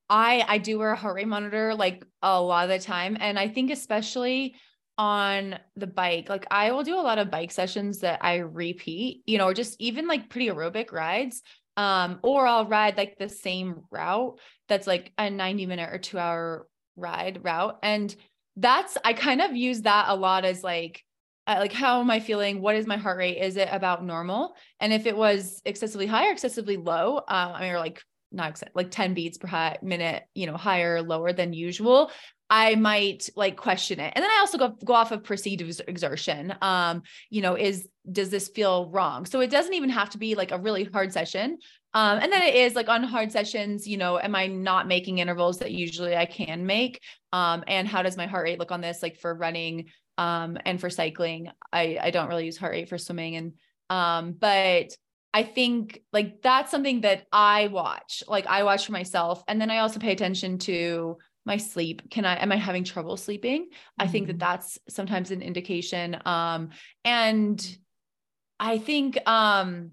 [0.08, 3.16] I I do wear a heart rate monitor like a lot of the time.
[3.18, 4.56] And I think especially
[4.98, 9.22] on the bike, like I will do a lot of bike sessions that I repeat,
[9.26, 11.42] you know, or just even like pretty aerobic rides
[11.76, 16.18] um or i'll ride like the same route that's like a 90 minute or 2
[16.18, 18.14] hour ride route and
[18.56, 21.02] that's i kind of use that a lot as like
[21.46, 22.60] uh, like how am i feeling?
[22.60, 23.38] What is my heart rate?
[23.38, 24.54] Is it about normal?
[24.78, 28.62] And if it was excessively high or excessively low um i mean or like not
[28.74, 32.10] like 10 beats per minute you know higher or lower than usual
[32.54, 34.12] I might like question it.
[34.14, 36.54] And then I also go, go off of perceived exertion.
[36.60, 39.24] Um, you know, is, does this feel wrong?
[39.24, 41.56] So it doesn't even have to be like a really hard session.
[41.94, 45.16] Um, and then it is like on hard sessions, you know, am I not making
[45.16, 47.00] intervals that usually I can make?
[47.32, 49.02] Um, and how does my heart rate look on this?
[49.02, 49.86] Like for running,
[50.18, 53.36] um, and for cycling, I, I don't really use heart rate for swimming.
[53.36, 53.52] And,
[53.88, 54.94] um, but
[55.34, 59.42] I think like that's something that I watch, like I watch for myself.
[59.48, 63.16] And then I also pay attention to my sleep can i am i having trouble
[63.16, 64.02] sleeping mm-hmm.
[64.02, 64.52] i think that mm-hmm.
[64.52, 66.70] that's sometimes an indication um
[67.04, 67.76] and
[68.60, 69.90] i think um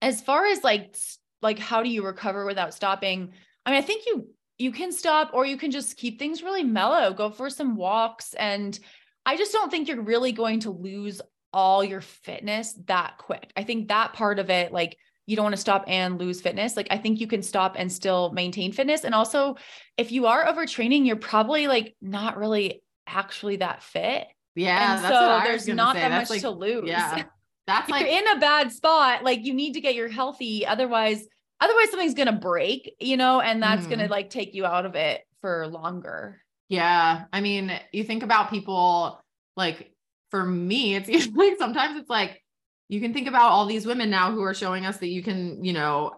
[0.00, 0.96] as far as like
[1.42, 3.32] like how do you recover without stopping
[3.66, 4.26] i mean i think you
[4.58, 8.34] you can stop or you can just keep things really mellow go for some walks
[8.34, 8.78] and
[9.26, 11.20] i just don't think you're really going to lose
[11.52, 15.54] all your fitness that quick i think that part of it like you don't want
[15.54, 16.76] to stop and lose fitness.
[16.76, 19.04] Like I think you can stop and still maintain fitness.
[19.04, 19.56] And also,
[19.96, 24.26] if you are overtraining, you're probably like not really actually that fit.
[24.54, 24.94] Yeah.
[24.94, 26.02] And so there's not say.
[26.02, 26.88] that that's much like, to lose.
[26.88, 27.24] Yeah.
[27.64, 29.22] That's like you're in a bad spot.
[29.22, 30.66] Like you need to get your healthy.
[30.66, 31.24] Otherwise,
[31.60, 33.90] otherwise something's gonna break, you know, and that's mm.
[33.90, 36.42] gonna like take you out of it for longer.
[36.68, 37.26] Yeah.
[37.32, 39.22] I mean, you think about people
[39.56, 39.92] like
[40.32, 42.42] for me, it's usually sometimes it's like
[42.88, 45.64] you can think about all these women now who are showing us that you can,
[45.64, 46.12] you know,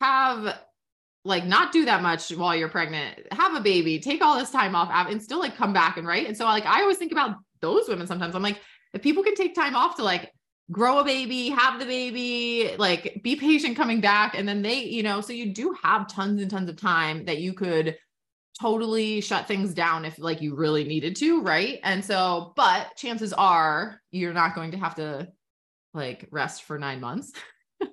[0.00, 0.56] have
[1.24, 4.74] like not do that much while you're pregnant, have a baby, take all this time
[4.76, 6.26] off and still like come back and right.
[6.26, 8.34] And so like I always think about those women sometimes.
[8.34, 8.60] I'm like,
[8.94, 10.32] if people can take time off to like
[10.70, 14.34] grow a baby, have the baby, like be patient coming back.
[14.34, 17.38] And then they, you know, so you do have tons and tons of time that
[17.38, 17.96] you could
[18.60, 21.78] totally shut things down if like you really needed to, right?
[21.82, 25.28] And so, but chances are you're not going to have to
[25.94, 27.32] like rest for nine months.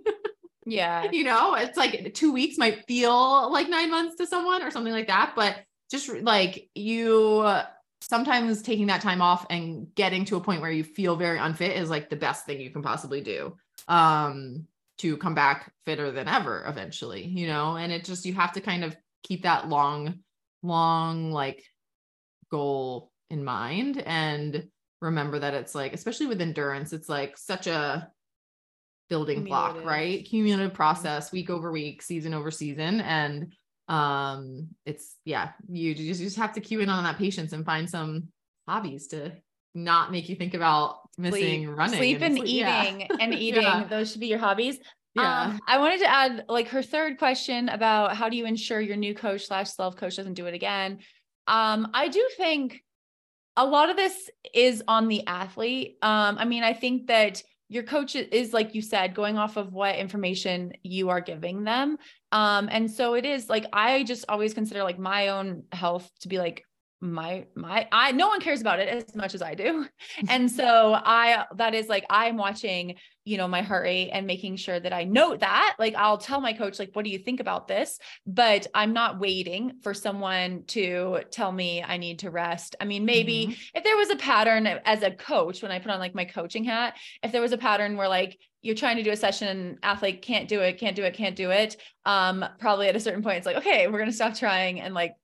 [0.69, 1.09] Yeah.
[1.13, 4.91] you know, it's like two weeks might feel like nine months to someone or something
[4.91, 5.31] like that.
[5.33, 5.55] But
[5.89, 7.61] just like you
[8.01, 11.75] sometimes taking that time off and getting to a point where you feel very unfit
[11.75, 13.55] is like the best thing you can possibly do
[13.87, 14.65] um
[14.97, 18.61] to come back fitter than ever eventually you know and it just you have to
[18.61, 20.19] kind of keep that long
[20.63, 21.63] long like
[22.51, 24.67] goal in mind and
[25.01, 28.09] remember that it's like especially with endurance it's like such a
[29.09, 33.53] building block right cumulative process week over week season over season and
[33.87, 37.65] um it's yeah you just, you just have to cue in on that patience and
[37.65, 38.27] find some
[38.67, 39.31] hobbies to
[39.77, 42.83] not make you think about missing Sleep, running sleep and, sleep- yeah.
[42.83, 43.61] eating and eating.
[43.61, 43.87] Yeah.
[43.89, 44.79] Those should be your hobbies.
[45.17, 48.79] Yeah Um, I wanted to add like her third question about how do you ensure
[48.79, 50.99] your new coach slash self coach doesn't do it again.
[51.47, 52.83] Um, I do think
[53.55, 55.97] a lot of this is on the athlete.
[56.01, 59.73] Um, I mean, I think that your coach is like you said, going off of
[59.73, 61.97] what information you are giving them.
[62.31, 66.27] Um, and so it is like I just always consider like my own health to
[66.27, 66.63] be like
[66.99, 69.85] my my I no one cares about it as much as I do.
[70.29, 74.55] And so I that is like I'm watching you know my heart rate and making
[74.55, 77.41] sure that i note that like i'll tell my coach like what do you think
[77.41, 82.77] about this but i'm not waiting for someone to tell me i need to rest
[82.79, 83.57] i mean maybe Mhm.
[83.75, 86.63] if there was a pattern as a coach when i put on like my coaching
[86.63, 89.77] hat if there was a pattern where like you're trying to do a session and
[89.83, 93.23] athlete can't do it can't do it can't do it um probably at a certain
[93.23, 95.15] point it's like okay we're going to stop trying and like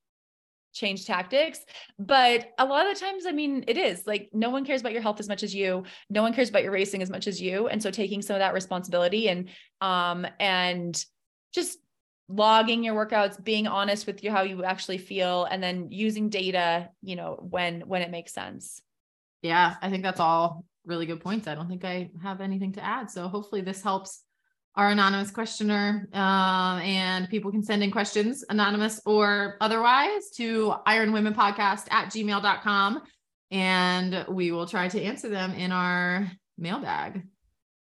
[0.73, 1.59] change tactics
[1.99, 4.91] but a lot of the times i mean it is like no one cares about
[4.91, 7.41] your health as much as you no one cares about your racing as much as
[7.41, 9.49] you and so taking some of that responsibility and
[9.81, 11.05] um and
[11.53, 11.79] just
[12.29, 16.89] logging your workouts being honest with you how you actually feel and then using data
[17.01, 18.81] you know when when it makes sense.
[19.41, 21.47] Yeah i think that's all really good points.
[21.47, 24.23] I don't think i have anything to add so hopefully this helps
[24.75, 31.11] our anonymous questioner um, and people can send in questions anonymous or otherwise to iron
[31.11, 33.01] women podcast at gmail.com
[33.51, 37.23] and we will try to answer them in our mailbag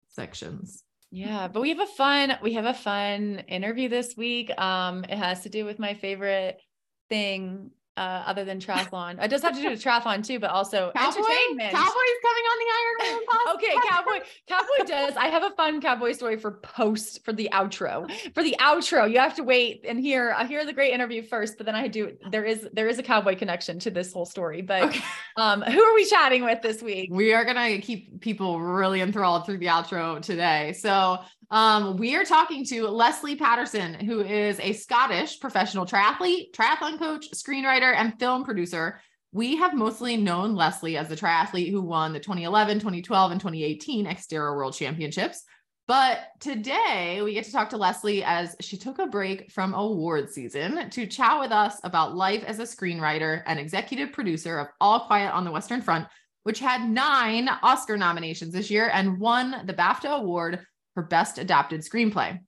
[0.09, 0.83] sections.
[1.09, 4.51] Yeah but we have a fun we have a fun interview this week.
[4.59, 6.59] Um it has to do with my favorite
[7.07, 9.23] thing uh other than triathlon.
[9.23, 11.19] It does have to do with triathlon too but also cowboy?
[11.19, 11.71] entertainment.
[11.73, 13.53] Cowboy's coming on the iron women podcast?
[13.55, 15.15] Okay cowboy cowboy does.
[15.17, 18.09] I have a fun cowboy story for post for the outro.
[18.33, 21.57] For the outro you have to wait and hear i hear the great interview first
[21.57, 24.61] but then i do there is there is a cowboy connection to this whole story.
[24.61, 25.03] But Okay.
[25.37, 27.09] um who are we chatting with this week?
[27.11, 30.73] We are going to keep people really enthralled through the outro today.
[30.73, 31.19] So,
[31.51, 37.27] um, we are talking to Lesley Paterson, who is a Scottish professional triathlete, triathlon coach,
[37.31, 39.01] screenwriter, and film producer.
[39.31, 44.05] We have mostly known Lesley as the triathlete who won the 2011, 2012, and 2018
[44.05, 45.43] Xterra World Championships.
[45.85, 50.29] But today we get to talk to Lesley as she took a break from award
[50.29, 55.01] season to chat with us about life as a screenwriter and executive producer of All
[55.01, 56.07] Quiet on the Western Front,
[56.43, 61.81] which had nine Oscar nominations this year and won the BAFTA award for Best Adapted
[61.81, 62.39] Screenplay.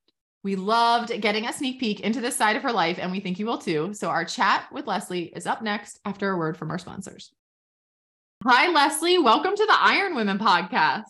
[0.45, 3.39] We loved getting a sneak peek into this side of her life, and we think
[3.39, 3.95] you will too.
[3.95, 7.33] So, our chat with Lesley is up next after a word from our sponsors.
[8.43, 9.17] Hi, Lesley.
[9.17, 11.05] Welcome to the Iron Women podcast.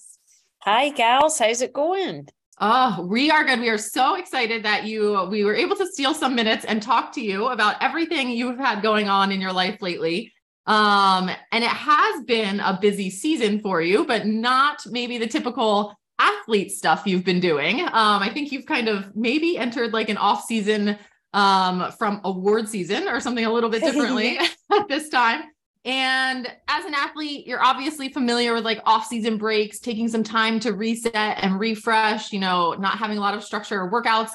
[0.59, 1.37] Hi, gals.
[1.37, 2.29] How's it going?
[2.61, 3.59] Oh, we are good.
[3.59, 7.11] We are so excited that you we were able to steal some minutes and talk
[7.15, 10.31] to you about everything you've had going on in your life lately.
[10.65, 15.93] Um, and it has been a busy season for you, but not maybe the typical
[16.19, 17.81] athlete stuff you've been doing.
[17.81, 20.97] Um, I think you've kind of maybe entered like an off season
[21.33, 24.39] um from award season or something a little bit differently
[24.71, 25.43] at this time.
[25.85, 30.73] And as an athlete, you're obviously familiar with like off-season breaks, taking some time to
[30.73, 34.31] reset and refresh, you know, not having a lot of structure or workouts.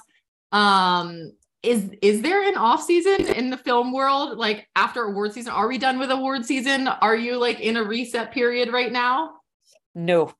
[0.53, 5.53] Um, is is there an off season in the film world like after award season?
[5.53, 6.87] Are we done with award season?
[6.87, 9.33] Are you like in a reset period right now?
[9.95, 10.33] No,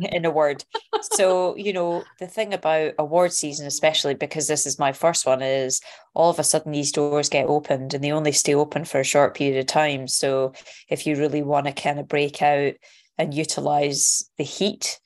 [0.00, 0.64] in a word.
[1.02, 5.42] so, you know, the thing about award season, especially because this is my first one,
[5.42, 5.80] is
[6.14, 9.04] all of a sudden these doors get opened and they only stay open for a
[9.04, 10.08] short period of time.
[10.08, 10.52] So,
[10.88, 12.74] if you really want to kind of break out
[13.18, 14.98] and utilize the heat,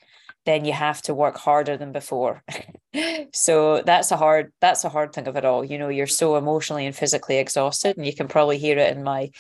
[0.47, 2.43] then you have to work harder than before.
[3.33, 5.65] so that's a hard that's a hard thing of it all.
[5.65, 9.05] You know, you're so emotionally and physically exhausted, and you can probably hear it in
[9.05, 9.31] my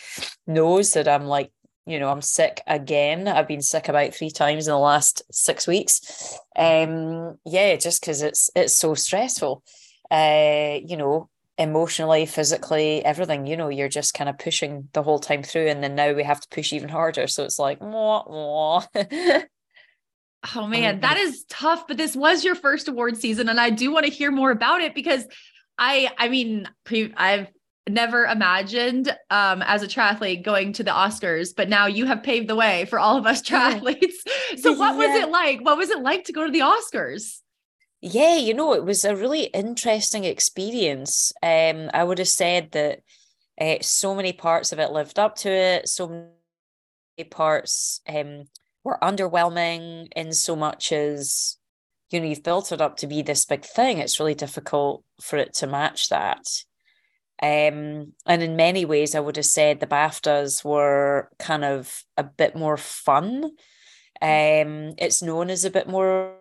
[0.46, 1.52] nose that I'm like
[1.86, 3.28] you know, I'm sick again.
[3.28, 6.38] I've been sick about three times in the last six weeks.
[6.56, 9.62] Um, yeah, just because it's it's so stressful.
[10.10, 15.18] Uh, you know, emotionally, physically, everything, you know, you're just kind of pushing the whole
[15.18, 15.68] time through.
[15.68, 17.26] And then now we have to push even harder.
[17.26, 19.44] So it's like, mwah, mwah.
[20.54, 21.86] Oh man, that is tough.
[21.88, 24.82] But this was your first award season, and I do want to hear more about
[24.82, 25.26] it because
[25.78, 27.48] I, I mean, pre- I've
[27.88, 32.48] never imagined um, as a triathlete going to the Oscars, but now you have paved
[32.48, 34.14] the way for all of us triathletes.
[34.56, 35.60] so, what was it like?
[35.60, 37.40] What was it like to go to the Oscars?
[38.00, 41.32] Yeah, you know, it was a really interesting experience.
[41.42, 43.00] Um, I would have said that
[43.60, 45.88] uh, so many parts of it lived up to it.
[45.88, 48.44] So many parts um,
[48.82, 51.56] were underwhelming in so much as
[52.10, 53.98] you know you've built it up to be this big thing.
[53.98, 56.46] It's really difficult for it to match that.
[57.44, 62.24] Um, and in many ways, I would have said the BAFTAs were kind of a
[62.24, 63.44] bit more fun.
[64.22, 66.36] Um, it's known as a bit more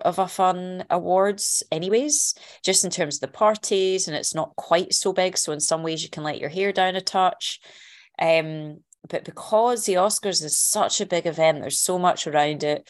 [0.00, 4.94] of a fun awards, anyways, just in terms of the parties, and it's not quite
[4.94, 5.36] so big.
[5.36, 7.58] So in some ways, you can let your hair down a touch.
[8.16, 12.88] Um, but because the Oscars is such a big event, there's so much around it.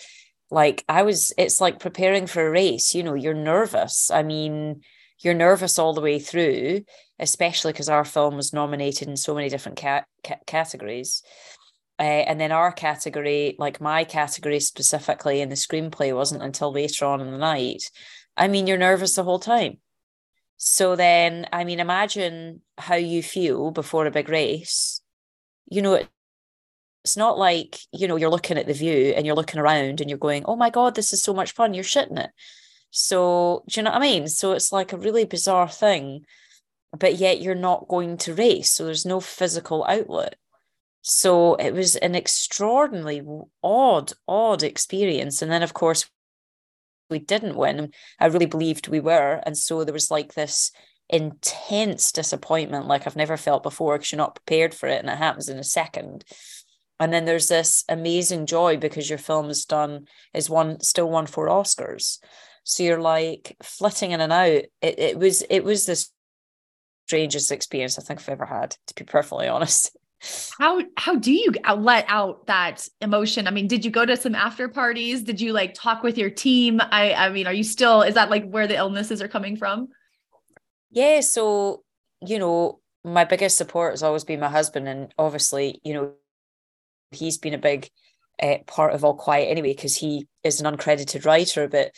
[0.51, 2.95] Like I was, it's like preparing for a race.
[2.95, 4.11] You know, you're nervous.
[4.11, 4.83] I mean,
[5.23, 6.85] you're nervous all the way through,
[7.19, 11.23] especially because our film was nominated in so many different ca- ca- categories.
[11.99, 17.05] Uh, and then our category, like my category specifically in the screenplay, wasn't until later
[17.05, 17.85] on in the night.
[18.37, 19.79] I mean, you're nervous the whole time.
[20.57, 25.01] So then, I mean, imagine how you feel before a big race.
[25.71, 26.01] You know,
[27.05, 30.09] it's not like, you know, you're looking at the view and you're looking around and
[30.09, 31.75] you're going, oh my God, this is so much fun.
[31.75, 32.31] You're shitting it.
[32.95, 34.29] So, do you know what I mean?
[34.29, 36.27] So it's like a really bizarre thing,
[36.97, 38.71] but yet you're not going to race.
[38.71, 40.37] So there's no physical outlet.
[41.01, 43.23] So it was an extraordinarily
[43.63, 45.41] odd, odd experience.
[45.41, 46.09] And then, of course,
[47.09, 47.93] we didn't win.
[48.21, 49.41] I really believed we were.
[49.45, 50.71] And so there was like this
[51.09, 55.17] intense disappointment, like I've never felt before, because you're not prepared for it and it
[55.17, 56.25] happens in a second.
[57.01, 61.27] And then there's this amazing joy because your film is done, is one still won
[61.27, 62.19] for Oscars.
[62.65, 64.47] So you're like flitting in and out.
[64.81, 66.05] It, it was it was the
[67.07, 69.97] strangest experience I think I've ever had, to be perfectly honest.
[70.61, 73.49] How how do you let out that emotion?
[73.49, 75.25] I mean, did you go to some after parties?
[75.25, 76.81] Did you like talk with your team?
[76.81, 79.89] I I mean, are you still is that like where the illnesses are coming from?
[80.93, 81.83] Yeah, so
[82.25, 86.13] you know, my biggest support has always been my husband, and obviously, you know,
[87.11, 87.91] he's been a big
[88.41, 91.67] uh, part of All Quiet anyway because he is an uncredited writer.
[91.67, 91.97] But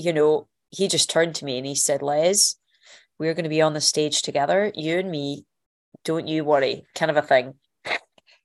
[0.00, 2.56] you know, he just turned to me and he said, Les,
[3.18, 5.44] we're going to be on the stage together, you and me.
[6.04, 7.54] Don't you worry, kind of a thing.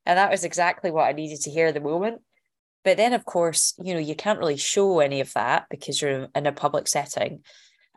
[0.06, 2.22] And that was exactly what I needed to hear at the moment.
[2.84, 6.28] But then, of course, you know, you can't really show any of that because you're
[6.36, 7.44] in a public setting.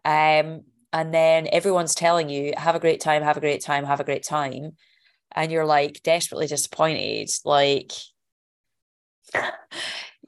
[0.04, 4.00] Um, and then everyone's telling you, have a great time, have a great time, have
[4.00, 4.76] a great time.
[5.32, 7.28] And you're like desperately disappointed.
[7.44, 7.92] Like,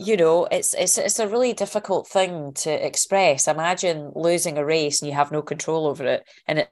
[0.00, 3.46] you know it's it's it's a really difficult thing to express.
[3.46, 6.70] Imagine losing a race and you have no control over it and it,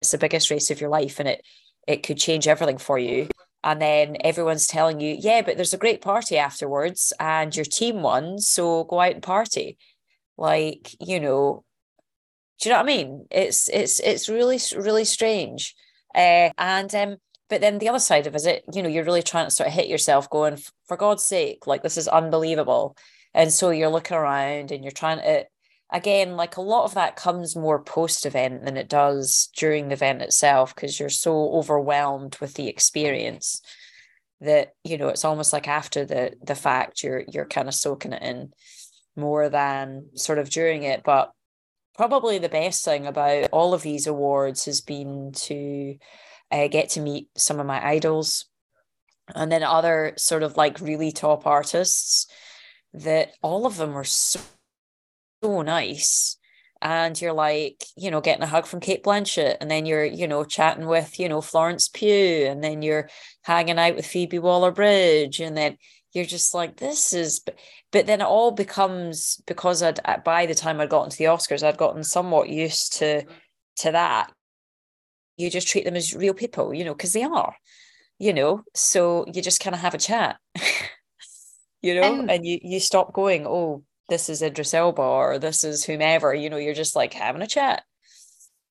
[0.00, 1.44] it's the biggest race of your life and it
[1.86, 3.28] it could change everything for you.
[3.64, 8.02] And then everyone's telling you yeah but there's a great party afterwards and your team
[8.02, 9.76] won so go out and party.
[10.38, 11.64] Like you know
[12.60, 13.26] do you know what i mean?
[13.30, 15.74] It's it's it's really really strange.
[16.14, 17.16] Uh, and um
[17.52, 19.74] but then the other side of it you know, you're really trying to sort of
[19.74, 20.56] hit yourself going,
[20.88, 22.96] for God's sake, like this is unbelievable.
[23.34, 25.44] And so you're looking around and you're trying to,
[25.92, 29.92] again, like a lot of that comes more post event than it does during the
[29.92, 33.60] event itself because you're so overwhelmed with the experience
[34.40, 38.14] that, you know, it's almost like after the the fact you're you're kind of soaking
[38.14, 38.54] it in
[39.14, 41.02] more than sort of during it.
[41.04, 41.32] But
[41.96, 45.98] probably the best thing about all of these awards has been to
[46.52, 48.46] uh, get to meet some of my idols.
[49.34, 52.26] And then other sort of like really top artists
[52.92, 54.40] that all of them were so,
[55.42, 56.36] so nice.
[56.82, 59.56] And you're like you know getting a hug from Cate Blanchett.
[59.60, 62.46] And then you're you know chatting with you know Florence Pugh.
[62.46, 63.08] And then you're
[63.42, 65.40] hanging out with Phoebe Waller-Bridge.
[65.40, 65.78] And then
[66.12, 67.40] you're just like this is
[67.90, 71.62] but then it all becomes because I'd by the time I'd gotten to the Oscars
[71.62, 73.24] I'd gotten somewhat used to
[73.76, 74.30] to that
[75.36, 77.54] you just treat them as real people, you know, because they are,
[78.18, 78.62] you know.
[78.74, 80.38] So you just kind of have a chat,
[81.82, 85.64] you know, and, and you you stop going, oh, this is Idris Elba or this
[85.64, 86.56] is whomever, you know.
[86.58, 87.82] You're just like having a chat.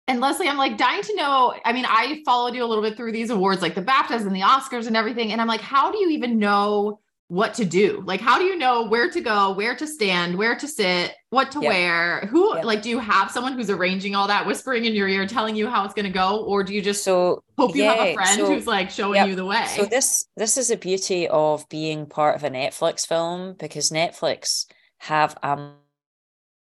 [0.07, 1.53] and Lesley, I'm like dying to know.
[1.65, 4.35] I mean, I followed you a little bit through these awards, like the BAFTAs and
[4.35, 5.31] the Oscars and everything.
[5.31, 6.99] And I'm like, how do you even know
[7.31, 8.03] what to do?
[8.05, 11.49] Like, how do you know where to go, where to stand, where to sit, what
[11.53, 11.69] to Yep.
[11.69, 12.19] wear?
[12.29, 12.65] Who, Yep.
[12.65, 15.69] like, do you have someone who's arranging all that, whispering in your ear, telling you
[15.69, 16.43] how it's going to go?
[16.43, 19.27] Or do you just So hope you have a friend so- who's like showing Yep.
[19.29, 19.63] you the way?
[19.77, 24.65] So this this is the beauty of being part of a Netflix film because Netflix
[24.97, 25.71] have a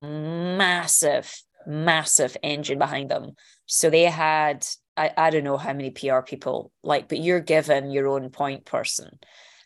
[0.02, 3.32] massive, massive engine behind them.
[3.64, 7.90] So they had I, I don't know how many PR people like, but you're given
[7.90, 9.18] your own point person.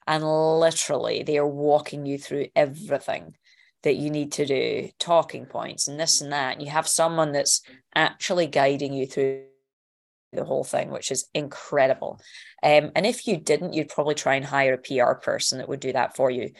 [0.06, 3.36] And literally they are walking you through everything
[3.82, 6.54] that you need to do, talking points and this and that.
[6.54, 7.62] And you have someone that's
[7.94, 9.44] actually guiding you through
[10.32, 12.20] the whole thing, which is incredible.
[12.62, 15.80] Um, and if you didn't, you'd probably try and hire a PR person that would
[15.80, 16.50] do that for you.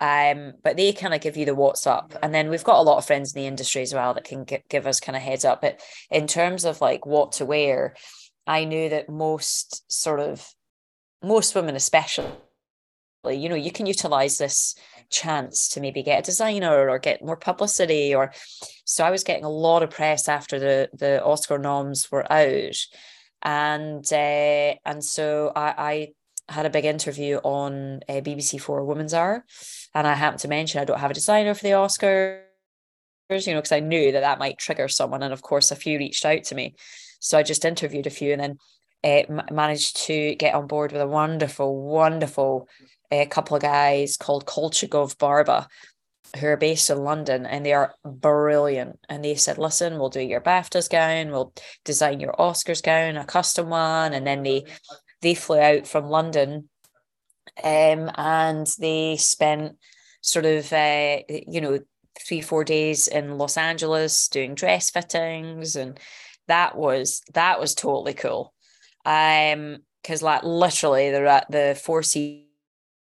[0.00, 2.14] Um, but they kind of give you the what's up.
[2.22, 4.46] And then we've got a lot of friends in the industry as well that can
[4.46, 5.60] gi- give us kind of heads up.
[5.60, 5.80] But
[6.10, 7.94] in terms of like what to wear,
[8.46, 10.54] I knew that most sort of
[11.22, 12.32] most women, especially,
[13.28, 14.74] you know, you can utilize this
[15.10, 18.32] chance to maybe get a designer or get more publicity or
[18.84, 22.76] so I was getting a lot of press after the the Oscar noms were out.
[23.42, 26.12] And uh, and so I,
[26.48, 29.44] I had a big interview on uh, BBC Four Women's Hour,
[29.94, 32.40] and I happened to mention I don't have a designer for the Oscars,
[33.30, 35.98] you know, because I knew that that might trigger someone, and of course a few
[35.98, 36.74] reached out to me,
[37.20, 38.58] so I just interviewed a few, and then
[39.02, 42.68] uh, managed to get on board with a wonderful, wonderful
[43.10, 45.68] uh, couple of guys called Kolchagov Barba,
[46.38, 48.98] who are based in London and they are brilliant.
[49.08, 51.52] And they said, listen, we'll do your BAFTAs gown, we'll
[51.84, 54.12] design your Oscars gown, a custom one.
[54.12, 54.64] And then they
[55.22, 56.68] they flew out from London
[57.62, 59.76] um, and they spent
[60.22, 61.80] sort of uh, you know
[62.18, 65.98] three four days in Los Angeles doing dress fittings and
[66.48, 68.52] that was that was totally cool
[69.06, 72.02] um because like literally they're at the four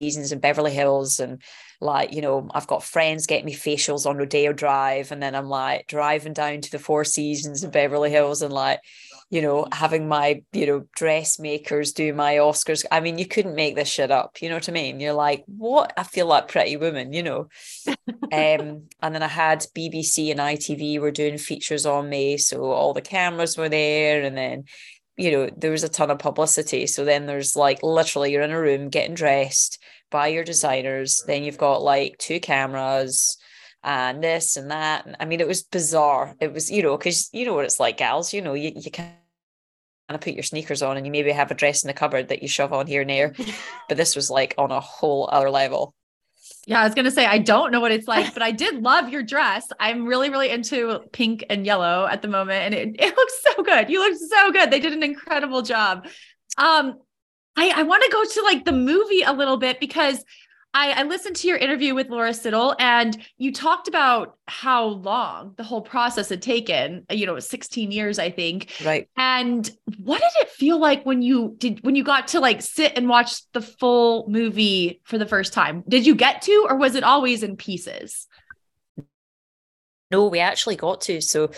[0.00, 1.42] seasons in Beverly Hills and
[1.80, 5.48] like you know I've got friends getting me facials on Rodeo Drive and then I'm
[5.48, 8.80] like driving down to the Four Seasons in Beverly Hills and like
[9.28, 12.84] you know having my you know dressmakers do my Oscars.
[12.90, 15.00] I mean you couldn't make this shit up you know what I mean?
[15.00, 15.92] You're like what?
[15.98, 17.48] I feel like Pretty Woman you know?
[18.32, 22.94] Um and then I had BBC and ITV were doing features on me so all
[22.94, 24.64] the cameras were there and then
[25.20, 26.86] you know there was a ton of publicity.
[26.86, 29.78] So then there's like literally you're in a room getting dressed
[30.10, 31.22] by your designers.
[31.26, 33.36] Then you've got like two cameras
[33.84, 35.06] and this and that.
[35.06, 36.34] And i mean it was bizarre.
[36.40, 38.90] It was you know because you know what it's like gals you know you, you
[38.90, 39.12] kind
[40.08, 42.42] of put your sneakers on and you maybe have a dress in the cupboard that
[42.42, 43.34] you shove on here and there.
[43.88, 45.94] But this was like on a whole other level
[46.66, 49.08] Yeah, I was gonna say I don't know what it's like, but I did love
[49.08, 49.68] your dress.
[49.80, 53.62] I'm really, really into pink and yellow at the moment, and it, it looks so
[53.62, 53.90] good.
[53.90, 54.70] You look so good.
[54.70, 56.06] They did an incredible job.
[56.58, 56.98] Um,
[57.56, 60.24] I, I want to go to like the movie a little bit because
[60.72, 65.54] I, I listened to your interview with Laura Siddall and you talked about how long
[65.56, 68.70] the whole process had taken, you know, 16 years, I think.
[68.84, 69.68] right And
[69.98, 73.08] what did it feel like when you did when you got to like sit and
[73.08, 75.82] watch the full movie for the first time?
[75.88, 78.28] Did you get to or was it always in pieces?
[80.10, 81.20] No, we actually got to.
[81.20, 81.50] So,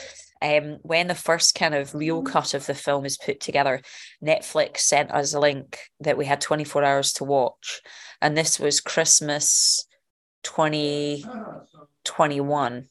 [0.43, 3.80] um, when the first kind of real cut of the film is put together,
[4.22, 7.80] Netflix sent us a link that we had 24 hours to watch.
[8.20, 9.86] And this was Christmas
[10.43, 12.88] 2021.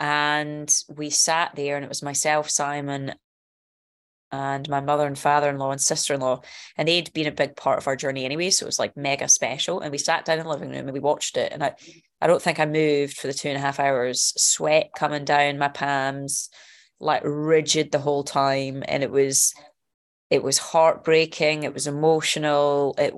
[0.00, 3.14] And we sat there, and it was myself, Simon,
[4.30, 6.40] and my mother and father-in-law and sister-in-law
[6.76, 9.28] and they'd been a big part of our journey anyway so it was like mega
[9.28, 11.72] special and we sat down in the living room and we watched it and i
[12.20, 15.58] i don't think i moved for the two and a half hours sweat coming down
[15.58, 16.50] my palms
[17.00, 19.54] like rigid the whole time and it was
[20.30, 23.14] it was heartbreaking it was emotional it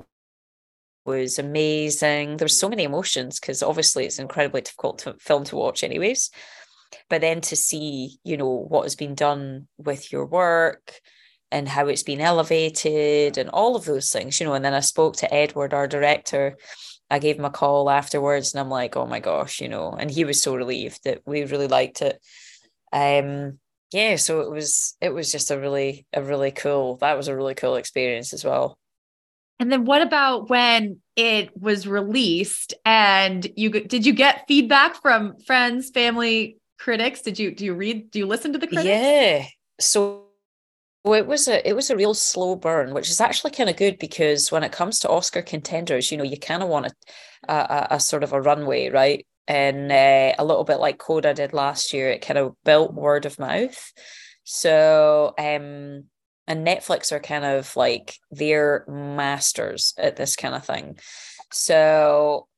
[1.04, 2.36] was amazing.
[2.36, 6.30] There were so many emotions because obviously it's incredibly difficult to, film to watch anyways
[7.08, 11.00] but then to see you know what has been done with your work
[11.52, 14.80] and how it's been elevated and all of those things you know and then i
[14.80, 16.56] spoke to edward our director.
[17.12, 20.10] I gave him a call afterwards and i'm like oh my gosh you know and
[20.10, 22.20] he was so relieved that we really liked it.
[22.92, 23.58] Um
[23.92, 27.34] yeah so it was it was just a really a really cool that was a
[27.34, 28.78] really cool experience as well.
[29.58, 35.38] And then what about when it was released and you did you get feedback from
[35.40, 37.22] friends, family, critics?
[37.22, 38.86] Did you do you read do you listen to the critics?
[38.86, 39.46] Yeah.
[39.78, 40.24] So
[41.04, 43.76] well, it was a it was a real slow burn, which is actually kind of
[43.76, 46.86] good because when it comes to Oscar contenders, you know, you kind of want
[47.48, 49.26] a, a a sort of a runway, right?
[49.48, 53.26] And uh, a little bit like Coda did last year, it kind of built word
[53.26, 53.92] of mouth.
[54.44, 56.04] So um
[56.46, 60.98] and Netflix are kind of like they're masters at this kind of thing.
[61.52, 62.48] So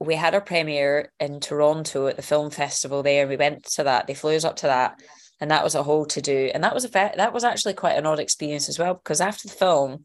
[0.00, 3.28] we had our premiere in Toronto at the film festival there.
[3.28, 4.06] We went to that.
[4.06, 5.00] They flew us up to that,
[5.40, 6.50] and that was a whole to do.
[6.54, 9.20] And that was a fa- that was actually quite an odd experience as well because
[9.20, 10.04] after the film,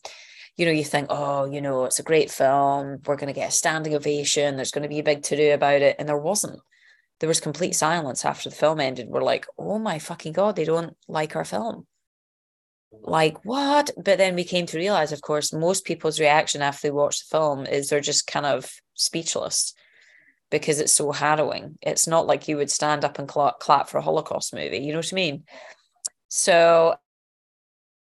[0.57, 2.97] you know, you think, oh, you know, it's a great film.
[3.05, 4.57] We're going to get a standing ovation.
[4.57, 6.59] There's going to be a big to do about it, and there wasn't.
[7.21, 9.07] There was complete silence after the film ended.
[9.07, 11.87] We're like, oh my fucking god, they don't like our film
[13.03, 16.91] like what but then we came to realize of course most people's reaction after they
[16.91, 19.73] watch the film is they're just kind of speechless
[20.59, 23.97] because it's so harrowing it's not like you would stand up and clap, clap for
[23.97, 25.43] a holocaust movie you know what i mean
[26.27, 26.95] so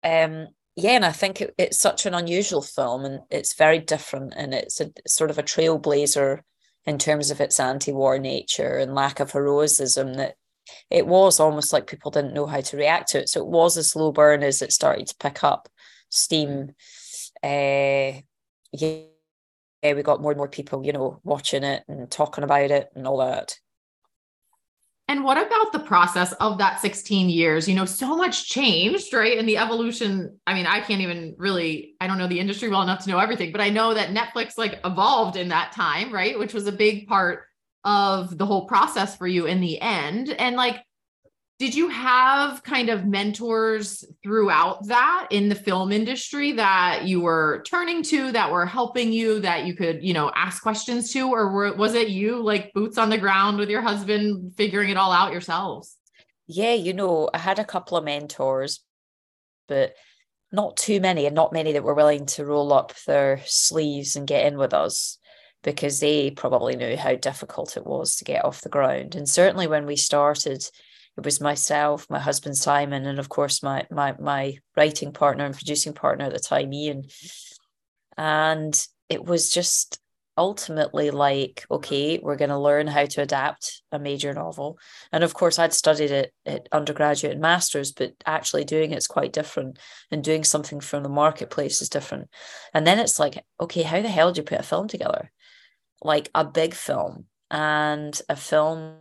[0.04, 4.34] um yeah and i think it, it's such an unusual film and it's very different
[4.36, 6.41] and it's a sort of a trailblazer
[6.86, 10.36] in terms of its anti-war nature and lack of heroism that
[10.89, 13.30] it was almost like people didn't know how to react to it.
[13.30, 15.70] So it was a slow burn as it started to pick up
[16.10, 16.74] steam.
[17.41, 18.22] Uh,
[18.72, 19.00] yeah,
[19.84, 22.90] Eh, we got more and more people, you know, watching it and talking about it
[22.96, 23.60] and all that.
[25.10, 27.68] And what about the process of that 16 years?
[27.68, 29.38] You know, so much changed, right?
[29.38, 30.40] And the evolution.
[30.48, 33.20] I mean, I can't even really, I don't know the industry well enough to know
[33.20, 36.40] everything, but I know that Netflix like evolved in that time, right?
[36.40, 37.44] Which was a big part
[37.84, 40.82] of the whole process for you in the end and like
[41.60, 47.64] did you have kind of mentors throughout that in the film industry that you were
[47.66, 51.51] turning to that were helping you that you could you know ask questions to or
[51.51, 55.12] were, was it you like boots on the ground with your husband figuring it all
[55.12, 55.97] out yourselves
[56.47, 58.82] yeah you know i had a couple of mentors
[59.68, 59.93] but
[60.51, 64.28] not too many and not many that were willing to roll up their sleeves and
[64.28, 65.18] get in with us
[65.64, 69.16] because they probably knew how difficult it was to get off the ground.
[69.16, 70.64] And certainly when we started,
[71.18, 75.55] it was myself, my husband Simon, and of course my my my writing partner and
[75.55, 77.03] producing partner at the time, Ian.
[78.18, 79.99] And it was just
[80.36, 84.80] ultimately like, okay, we're going to learn how to adapt a major novel.
[85.11, 89.34] And of course, I'd studied it at undergraduate and masters, but actually doing it's quite
[89.34, 89.78] different,
[90.11, 92.30] and doing something from the marketplace is different.
[92.74, 95.32] And then it's like, okay, how the hell do you put a film together?
[96.03, 98.97] like a big film and a film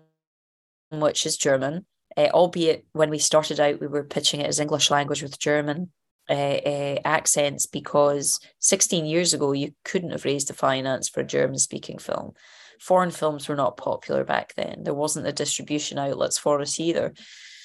[0.90, 1.86] which is German,
[2.16, 5.90] uh, albeit when we started out, we were pitching it as English language with German
[6.28, 11.26] uh, uh, accents because 16 years ago, you couldn't have raised the finance for a
[11.26, 12.32] German speaking film.
[12.80, 14.82] Foreign films were not popular back then.
[14.82, 17.12] There wasn't the distribution outlets for us either.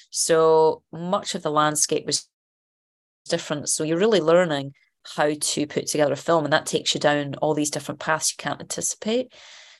[0.09, 2.27] So much of the landscape was
[3.27, 3.69] different.
[3.69, 4.73] So you're really learning
[5.15, 8.31] how to put together a film and that takes you down all these different paths
[8.31, 9.33] you can't anticipate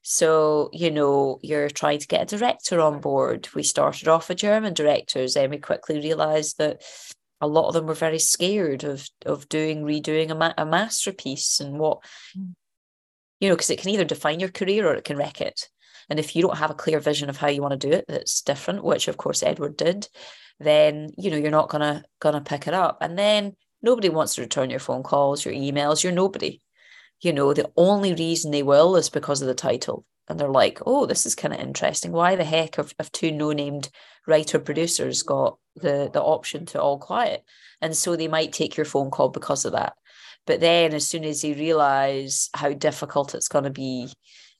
[0.09, 4.37] so you know you're trying to get a director on board we started off with
[4.37, 6.81] german directors and we quickly realized that
[7.41, 11.59] a lot of them were very scared of of doing redoing a, ma- a masterpiece
[11.59, 11.99] and what
[12.37, 12.53] mm.
[13.41, 15.67] you know because it can either define your career or it can wreck it
[16.09, 18.05] and if you don't have a clear vision of how you want to do it
[18.07, 20.07] that's different which of course edward did
[20.61, 24.41] then you know you're not gonna gonna pick it up and then Nobody wants to
[24.41, 26.61] return your phone calls, your emails, you're nobody.
[27.21, 30.05] You know, the only reason they will is because of the title.
[30.29, 32.11] And they're like, oh, this is kind of interesting.
[32.11, 33.89] Why the heck have, have two no-named
[34.27, 37.43] writer producers got the, the option to all quiet?
[37.81, 39.93] And so they might take your phone call because of that.
[40.45, 44.09] But then as soon as they realize how difficult it's going to be,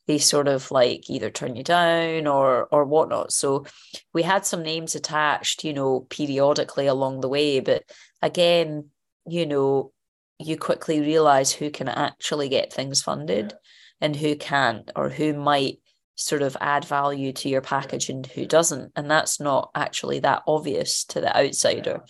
[0.08, 3.34] they sort of like either turn you down or or whatnot.
[3.34, 3.66] So
[4.14, 7.60] we had some names attached, you know, periodically along the way.
[7.60, 7.84] But
[8.22, 8.90] again,
[9.26, 9.92] you know,
[10.40, 13.54] you quickly realize who can actually get things funded
[14.00, 15.80] and who can't, or who might
[16.16, 18.92] sort of add value to your package and who doesn't.
[18.96, 22.04] And that's not actually that obvious to the outsider.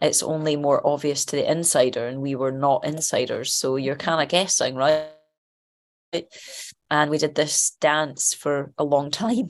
[0.00, 3.52] It's only more obvious to the insider, and we were not insiders.
[3.52, 5.06] So you're kind of guessing, right?
[6.90, 9.48] and we did this dance for a long time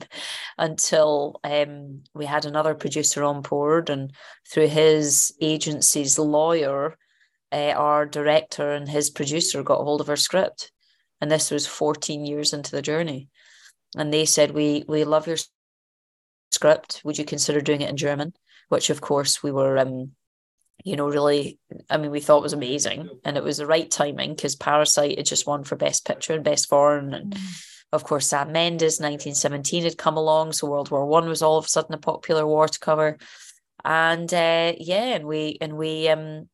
[0.57, 4.13] until um, we had another producer on board and
[4.49, 6.97] through his agency's lawyer
[7.51, 10.71] uh, our director and his producer got hold of our script
[11.19, 13.29] and this was 14 years into the journey
[13.95, 15.37] and they said we we love your
[16.51, 18.33] script would you consider doing it in german
[18.69, 20.11] which of course we were um,
[20.83, 23.09] you know, really, I mean, we thought was amazing.
[23.23, 26.43] And it was the right timing because Parasite had just won for Best Picture and
[26.43, 27.13] Best Foreign.
[27.13, 27.63] And mm.
[27.91, 30.53] of course, Sam Mendes, 1917 had come along.
[30.53, 33.17] So World War One was all of a sudden a popular war to cover.
[33.83, 36.49] And uh, yeah, and we, and we, um,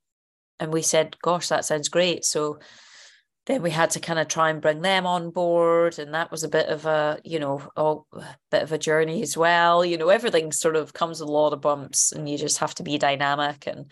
[0.59, 2.25] and we said, gosh, that sounds great.
[2.25, 2.59] So
[3.47, 6.43] then we had to kind of try and bring them on board and that was
[6.43, 7.95] a bit of a you know a
[8.51, 9.85] bit of a journey as well.
[9.85, 12.75] You know everything sort of comes with a lot of bumps and you just have
[12.75, 13.89] to be dynamic and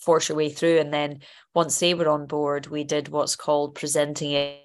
[0.00, 0.78] force your way through.
[0.78, 1.20] And then
[1.54, 4.58] once they were on board we did what's called presenting it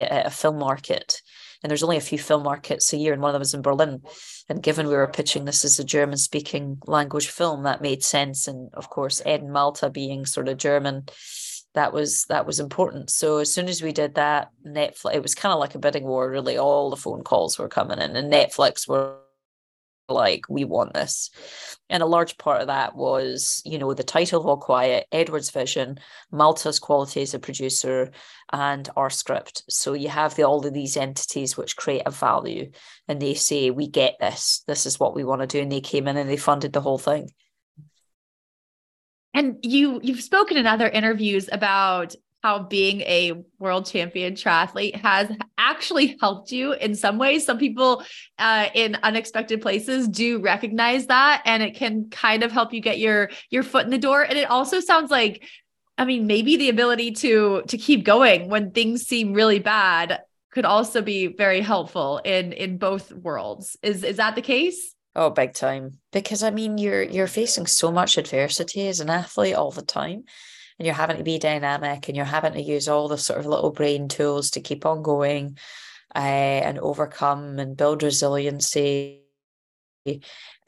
[0.00, 1.22] at a film market
[1.62, 3.62] and there's only a few film markets a year and one of them was in
[3.62, 4.00] berlin
[4.48, 8.46] and given we were pitching this as a german speaking language film that made sense
[8.48, 11.04] and of course ed and Malte being sort of german
[11.76, 13.10] that was that was important.
[13.10, 16.04] So as soon as we did that, Netflix it was kind of like a bidding
[16.04, 16.28] war.
[16.28, 19.18] Really, all the phone calls were coming in, and Netflix were
[20.08, 21.30] like, "We want this,"
[21.88, 25.50] and a large part of that was, you know, the title of All Quiet, Edward's
[25.50, 25.98] vision,
[26.32, 28.10] Malte's quality as a producer,
[28.52, 29.64] and our script.
[29.68, 32.70] So you have the, all of these entities which create a value,
[33.08, 34.62] and they say, "We get this.
[34.66, 36.80] This is what we want to do," and they came in and they funded the
[36.80, 37.30] whole thing.
[39.34, 42.14] And you you've spoken in other interviews about
[42.46, 45.28] how being a world champion triathlete has
[45.58, 47.44] actually helped you in some ways.
[47.44, 48.04] Some people
[48.38, 53.00] uh, in unexpected places do recognize that, and it can kind of help you get
[53.00, 54.22] your your foot in the door.
[54.22, 55.42] And it also sounds like,
[55.98, 60.20] I mean, maybe the ability to to keep going when things seem really bad
[60.52, 63.76] could also be very helpful in in both worlds.
[63.82, 64.94] Is is that the case?
[65.16, 65.98] Oh, big time.
[66.12, 70.26] Because I mean, you're you're facing so much adversity as an athlete all the time,
[70.78, 73.46] and you're having to be dynamic, and you're having to use all the sort of
[73.46, 75.58] little brain tools to keep on going,
[76.14, 79.22] uh, and overcome and build resiliency.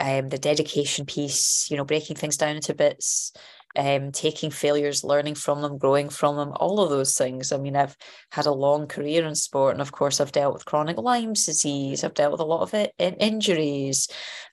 [0.01, 3.33] Um, the dedication piece, you know, breaking things down into bits,
[3.77, 7.53] um, taking failures, learning from them, growing from them, all of those things.
[7.53, 7.97] I mean, I've
[8.33, 12.03] had a long career in sport, and of course, I've dealt with chronic Lyme's disease.
[12.03, 14.09] I've dealt with a lot of it in injuries.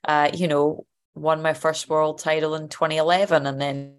[0.06, 3.94] Uh, you know, won my first world title in 2011, and then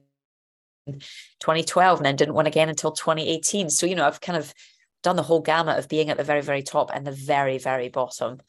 [1.39, 3.69] 2012, and then didn't win again until 2018.
[3.69, 4.53] So you know, I've kind of
[5.03, 7.89] done the whole gamut of being at the very, very top and the very, very
[7.89, 8.39] bottom.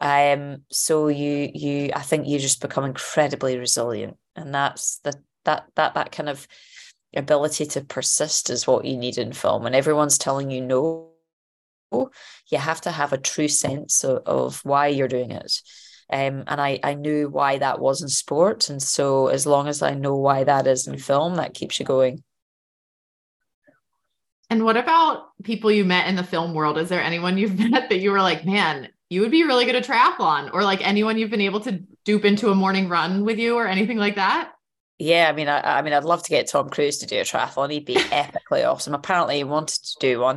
[0.00, 4.16] Um, so you you I think you just become incredibly resilient.
[4.34, 6.46] And that's the that that that kind of
[7.14, 11.10] ability to persist is what you need in film and everyone's telling you no
[12.50, 15.62] you have to have a true sense of, of why you're doing it
[16.10, 19.82] um, and I, I knew why that was in sport and so as long as
[19.82, 22.22] i know why that is in film that keeps you going
[24.48, 27.88] and what about people you met in the film world is there anyone you've met
[27.88, 31.18] that you were like man you would be really good at triathlon or like anyone
[31.18, 34.52] you've been able to dupe into a morning run with you or anything like that
[34.98, 37.22] yeah, I mean, I, I mean, I'd love to get Tom Cruise to do a
[37.22, 37.70] triathlon.
[37.70, 38.94] He'd be epically awesome.
[38.94, 40.36] Apparently, he wanted to do one,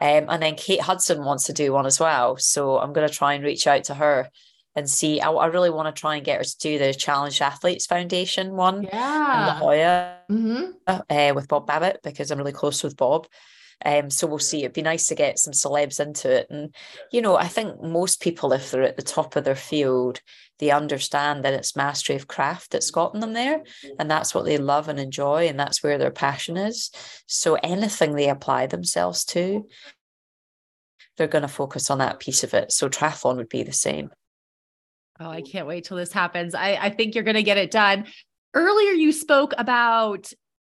[0.00, 2.38] um, and then Kate Hudson wants to do one as well.
[2.38, 4.30] So I'm going to try and reach out to her
[4.76, 5.20] and see.
[5.20, 8.52] I, I really want to try and get her to do the Challenged Athletes Foundation
[8.52, 8.82] one.
[8.82, 10.70] Yeah, in La Jolla mm-hmm.
[10.86, 13.26] uh, with Bob Babbitt because I'm really close with Bob.
[13.84, 14.60] Um, so we'll see.
[14.60, 16.48] It'd be nice to get some celebs into it.
[16.50, 16.74] And,
[17.10, 20.20] you know, I think most people, if they're at the top of their field,
[20.58, 23.62] they understand that it's mastery of craft that's gotten them there.
[23.98, 25.48] And that's what they love and enjoy.
[25.48, 26.90] And that's where their passion is.
[27.26, 29.66] So anything they apply themselves to,
[31.16, 32.72] they're going to focus on that piece of it.
[32.72, 34.10] So triathlon would be the same.
[35.20, 36.54] Oh, I can't wait till this happens.
[36.54, 38.06] I, I think you're going to get it done.
[38.54, 40.32] Earlier, you spoke about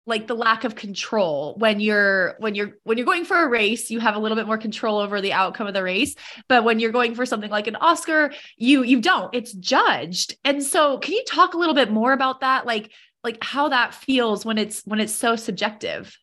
[0.07, 1.55] like the lack of control.
[1.57, 4.47] When you're when you're when you're going for a race you have a little bit
[4.47, 6.15] more control over the outcome of the race.
[6.47, 9.35] But when you're going for something like an oscar you you don't.
[9.35, 10.37] It's judged.
[10.45, 12.67] And so can you talk a little bit more about that?
[12.67, 12.93] Like
[13.23, 16.17] like how that feels when it's when it's so subjective?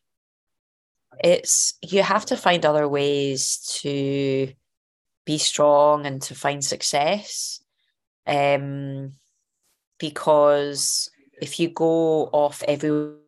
[1.22, 4.52] It's you have to find other ways to
[5.24, 7.61] be strong and to find success
[8.26, 9.12] um
[9.98, 11.08] because
[11.40, 13.18] if you go off everyone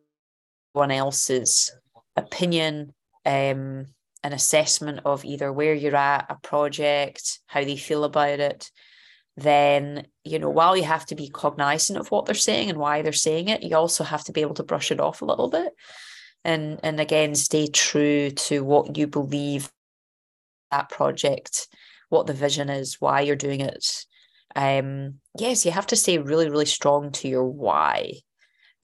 [0.75, 1.71] else's
[2.15, 2.93] opinion,
[3.25, 3.87] um,
[4.23, 8.71] an assessment of either where you're at, a project, how they feel about it,
[9.37, 13.01] then, you know, while you have to be cognizant of what they're saying and why
[13.01, 15.49] they're saying it, you also have to be able to brush it off a little
[15.49, 15.73] bit.
[16.43, 19.71] And, and again, stay true to what you believe
[20.71, 21.67] that project,
[22.09, 24.05] what the vision is, why you're doing it.
[24.55, 28.13] Um, yes, you have to stay really, really strong to your why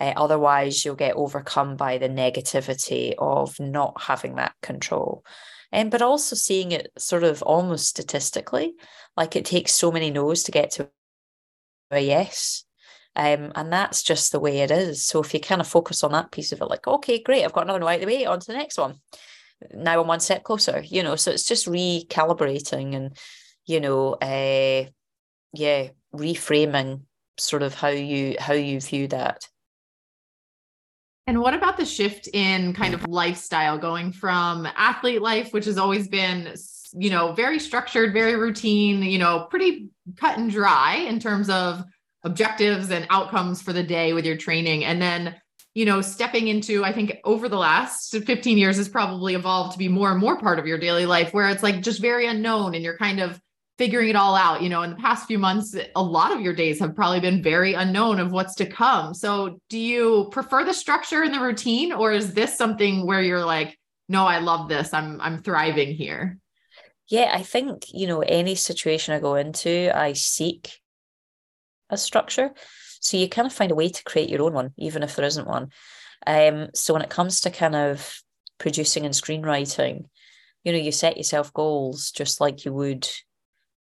[0.02, 5.24] uh, otherwise, you'll get overcome by the negativity of not having that control.
[5.72, 8.74] Um, but also seeing it sort of almost statistically,
[9.16, 10.90] like it takes so many no's to get to
[11.92, 12.66] a yes.
[13.16, 15.06] Um, and that's just the way it is.
[15.06, 17.54] So if you kind of focus on that piece of it, like, okay, great, I've
[17.54, 18.96] got another no out of the way, on to the next one.
[19.72, 21.16] Now I'm one step closer, you know.
[21.16, 23.16] So it's just recalibrating and,
[23.68, 24.90] you know, uh,
[25.54, 27.02] yeah, reframing
[27.38, 29.47] sort of how you how you view that.
[31.28, 35.78] And what about the shift in kind of lifestyle going from athlete life, which has
[35.78, 36.54] always been,
[36.93, 41.84] you know, very structured, very routine, you know, pretty cut and dry in terms of
[42.24, 44.84] objectives and outcomes for the day with your training.
[44.84, 45.36] And then,
[45.74, 49.78] you know, stepping into, I think over the last 15 years has probably evolved to
[49.78, 52.76] be more and more part of your daily life where it's like just very unknown
[52.76, 53.39] and you're kind of
[53.82, 54.62] figuring it all out.
[54.62, 57.42] You know, in the past few months, a lot of your days have probably been
[57.42, 59.16] very unknown of what's to come.
[59.16, 63.44] So, do you prefer the structure and the routine, or is this something where you're
[63.44, 64.94] like, no, I love this.
[64.94, 66.38] I'm I'm thriving here.
[67.10, 70.80] Yeah, I think, you know, any situation I go into, I seek
[71.90, 72.52] a structure.
[73.00, 75.26] So you kind of find a way to create your own one, even if there
[75.26, 75.72] isn't one.
[76.28, 78.22] Um, so when it comes to kind of
[78.60, 80.06] producing and screenwriting,
[80.64, 83.10] you know, you set yourself goals just like you would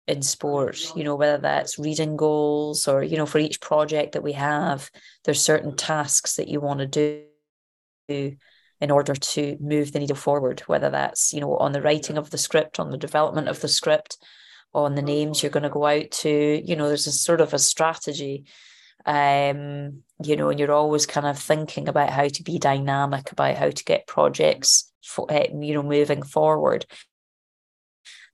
[0.07, 4.23] in sport, you know, whether that's reading goals or, you know, for each project that
[4.23, 4.89] we have,
[5.23, 7.25] there's certain tasks that you want to
[8.07, 8.35] do
[8.79, 12.31] in order to move the needle forward, whether that's, you know, on the writing of
[12.31, 14.17] the script, on the development of the script,
[14.73, 17.53] on the names you're going to go out to, you know, there's a sort of
[17.53, 18.45] a strategy.
[19.03, 23.55] Um, you know, and you're always kind of thinking about how to be dynamic, about
[23.55, 26.85] how to get projects, for, uh, you know, moving forward.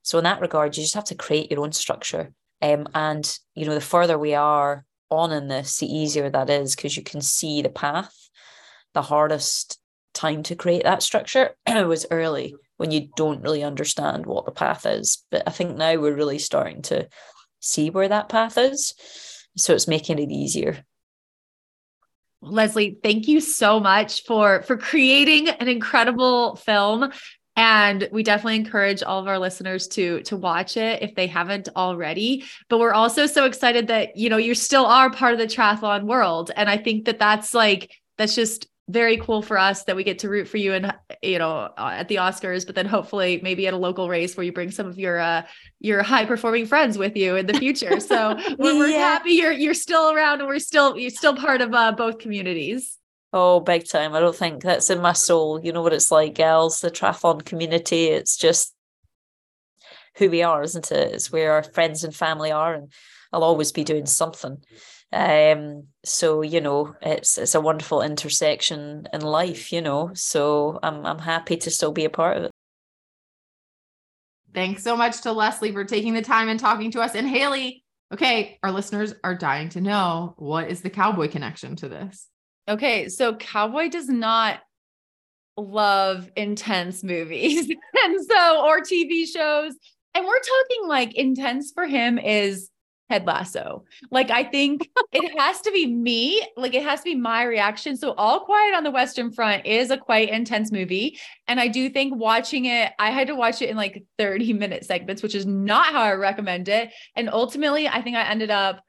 [0.08, 2.32] So in that regard, you just have to create your own structure.
[2.62, 6.74] Um, and you know, the further we are on in this, the easier that is
[6.74, 8.14] because you can see the path.
[8.94, 9.78] The hardest
[10.14, 14.86] time to create that structure was early when you don't really understand what the path
[14.86, 15.26] is.
[15.30, 17.06] But I think now we're really starting to
[17.60, 18.94] see where that path is.
[19.58, 20.86] So it's making it easier.
[22.40, 27.12] Lesley, thank you so much for for creating an incredible film
[27.58, 31.68] and we definitely encourage all of our listeners to to watch it if they haven't
[31.76, 35.46] already but we're also so excited that you know you still are part of the
[35.46, 39.96] triathlon world and i think that that's like that's just very cool for us that
[39.96, 43.38] we get to root for you and you know at the Oscars, but then hopefully
[43.42, 45.42] maybe at a local race where you bring some of your uh
[45.78, 48.00] your high performing friends with you in the future.
[48.00, 51.74] So we're, we're happy you're you're still around and we're still you're still part of
[51.74, 52.96] uh, both communities.
[53.32, 54.14] Oh, big time.
[54.14, 55.60] I don't think that's in my soul.
[55.62, 58.06] You know what it's like, girls, the triathlon community.
[58.06, 58.74] It's just
[60.16, 61.14] who we are, isn't it?
[61.14, 62.92] It's where our friends and family are, and
[63.32, 64.58] I'll always be doing something.
[65.12, 70.10] Um, so you know, it's it's a wonderful intersection in life, you know.
[70.14, 72.50] So I'm I'm happy to still be a part of it.
[74.54, 77.14] Thanks so much to Lesley for taking the time and talking to us.
[77.14, 81.88] And Haley, okay, our listeners are dying to know what is the cowboy connection to
[81.88, 82.28] this?
[82.68, 84.60] Okay, so Cowboy does not
[85.56, 87.68] love intense movies
[88.04, 89.74] and so or TV shows.
[90.14, 92.70] And we're talking like intense for him is
[93.10, 93.84] Ted Lasso.
[94.10, 97.96] Like I think it has to be me, like it has to be my reaction.
[97.96, 101.88] So All Quiet on the Western Front is a quite intense movie, and I do
[101.88, 105.46] think watching it, I had to watch it in like 30 minute segments, which is
[105.46, 106.92] not how I recommend it.
[107.16, 108.82] And ultimately, I think I ended up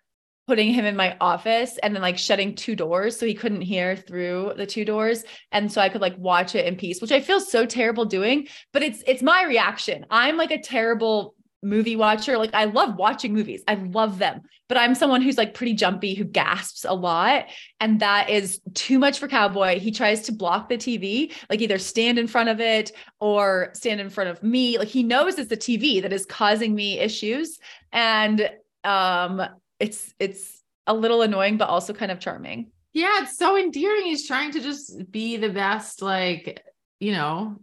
[0.49, 3.95] putting him in my office and then like shutting two doors so he couldn't hear
[3.95, 5.23] through the two doors.
[5.51, 8.47] And so I could like watch it in peace which I feel so terrible doing
[8.73, 10.07] but it's it's my reaction.
[10.09, 12.35] I'm like a terrible movie watcher.
[12.39, 13.63] Like I love watching movies.
[13.67, 17.45] I love them but I'm someone who's like pretty jumpy who gasps a lot.
[17.79, 19.79] And that is too much for cowboy.
[19.79, 24.01] He tries to block the TV like either stand in front of it or stand
[24.01, 24.79] in front of me.
[24.79, 27.59] Like he knows it's the TV that is causing me issues.
[27.91, 28.49] And
[28.83, 29.43] um
[29.79, 32.71] it's it's a little annoying but also kind of charming.
[32.93, 34.05] Yeah it's so endearing.
[34.05, 36.63] He's trying to just be the best like
[36.99, 37.59] you know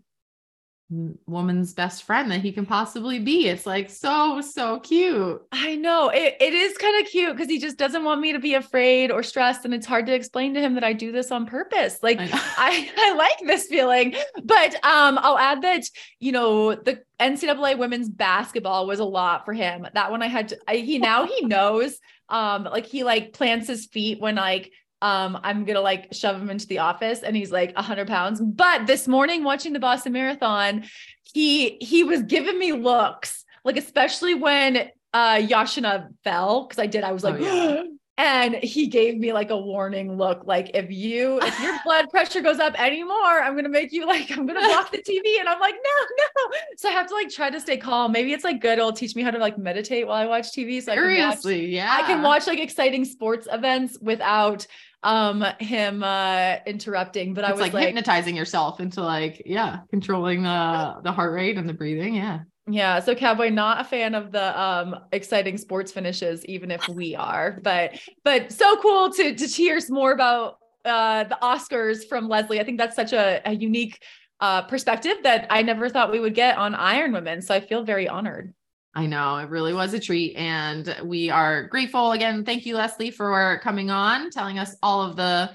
[0.89, 3.49] woman's best friend that he can possibly be.
[3.49, 5.43] It's like so, so cute.
[5.51, 8.39] I know it, it is kind of cute because he just doesn't want me to
[8.39, 9.65] be afraid or stressed.
[9.65, 11.99] And it's hard to explain to him that I do this on purpose.
[12.03, 14.15] Like I, I, I like this feeling.
[14.45, 15.85] But um, I'll add that,
[16.21, 19.89] you know, the NCAA women's basketball was a lot for him.
[19.95, 23.69] That one I had to, I, he now he knows um like he like plants
[23.69, 24.73] his feet when like
[25.03, 28.41] um, I'm gonna like shove him into the office and he's like 100 pounds.
[28.41, 30.85] But this morning, watching the Boston Marathon,
[31.33, 37.05] he he was giving me looks, like especially when uh Yashina fell, because I did,
[37.05, 37.83] I was like, oh, yeah.
[38.19, 42.41] and he gave me like a warning look, like if you if your blood pressure
[42.41, 45.39] goes up anymore, I'm gonna make you like I'm gonna block the TV.
[45.39, 46.59] And I'm like, no, no.
[46.79, 48.13] So I have to like try to stay calm.
[48.13, 48.79] Maybe it's like good.
[48.79, 50.83] It'll teach me how to like meditate while I watch TV.
[50.83, 51.97] So Seriously, I can watch, yeah.
[51.99, 54.67] I can watch like exciting sports events without
[55.03, 59.81] um him uh interrupting but it's i was like, like, hypnotizing yourself into like yeah
[59.91, 64.15] controlling the the heart rate and the breathing yeah yeah so cowboy not a fan
[64.15, 69.35] of the um exciting sports finishes even if we are but but so cool to
[69.35, 72.61] to hear more about uh, the Oscars from Lesley.
[72.61, 74.03] I think that's such a, a unique
[74.41, 77.43] uh, perspective that I never thought we would get on Iron Women.
[77.43, 78.55] So I feel very honored.
[78.95, 80.37] I know it really was a treat.
[80.37, 82.45] And we are grateful again.
[82.45, 85.51] Thank you, Lesley, for coming on, telling us all of the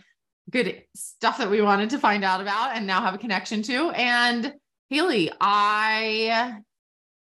[0.52, 3.90] good stuff that we wanted to find out about and now have a connection to.
[3.92, 4.54] And
[4.90, 6.58] Haley, I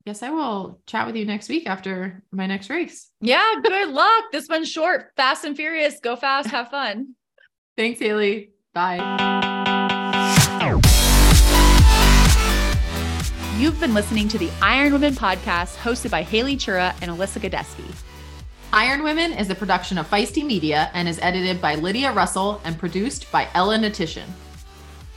[0.06, 3.10] guess I will chat with you next week after my next race.
[3.20, 4.24] Yeah, good luck.
[4.32, 5.98] This one's short, fast and furious.
[6.00, 7.14] Go fast, have fun.
[7.76, 8.50] Thanks, Haley.
[8.74, 9.00] Bye.
[13.56, 17.84] You've been listening to the Iron Women podcast hosted by Haley Chura and Alyssa Godesky.
[18.72, 22.76] Iron Women is a production of Feisty Media and is edited by Lydia Russell and
[22.76, 24.28] produced by Ella Natition.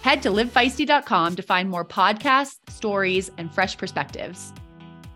[0.04, 4.54] Head to livefeisty.com to find more podcasts, stories, and fresh perspectives.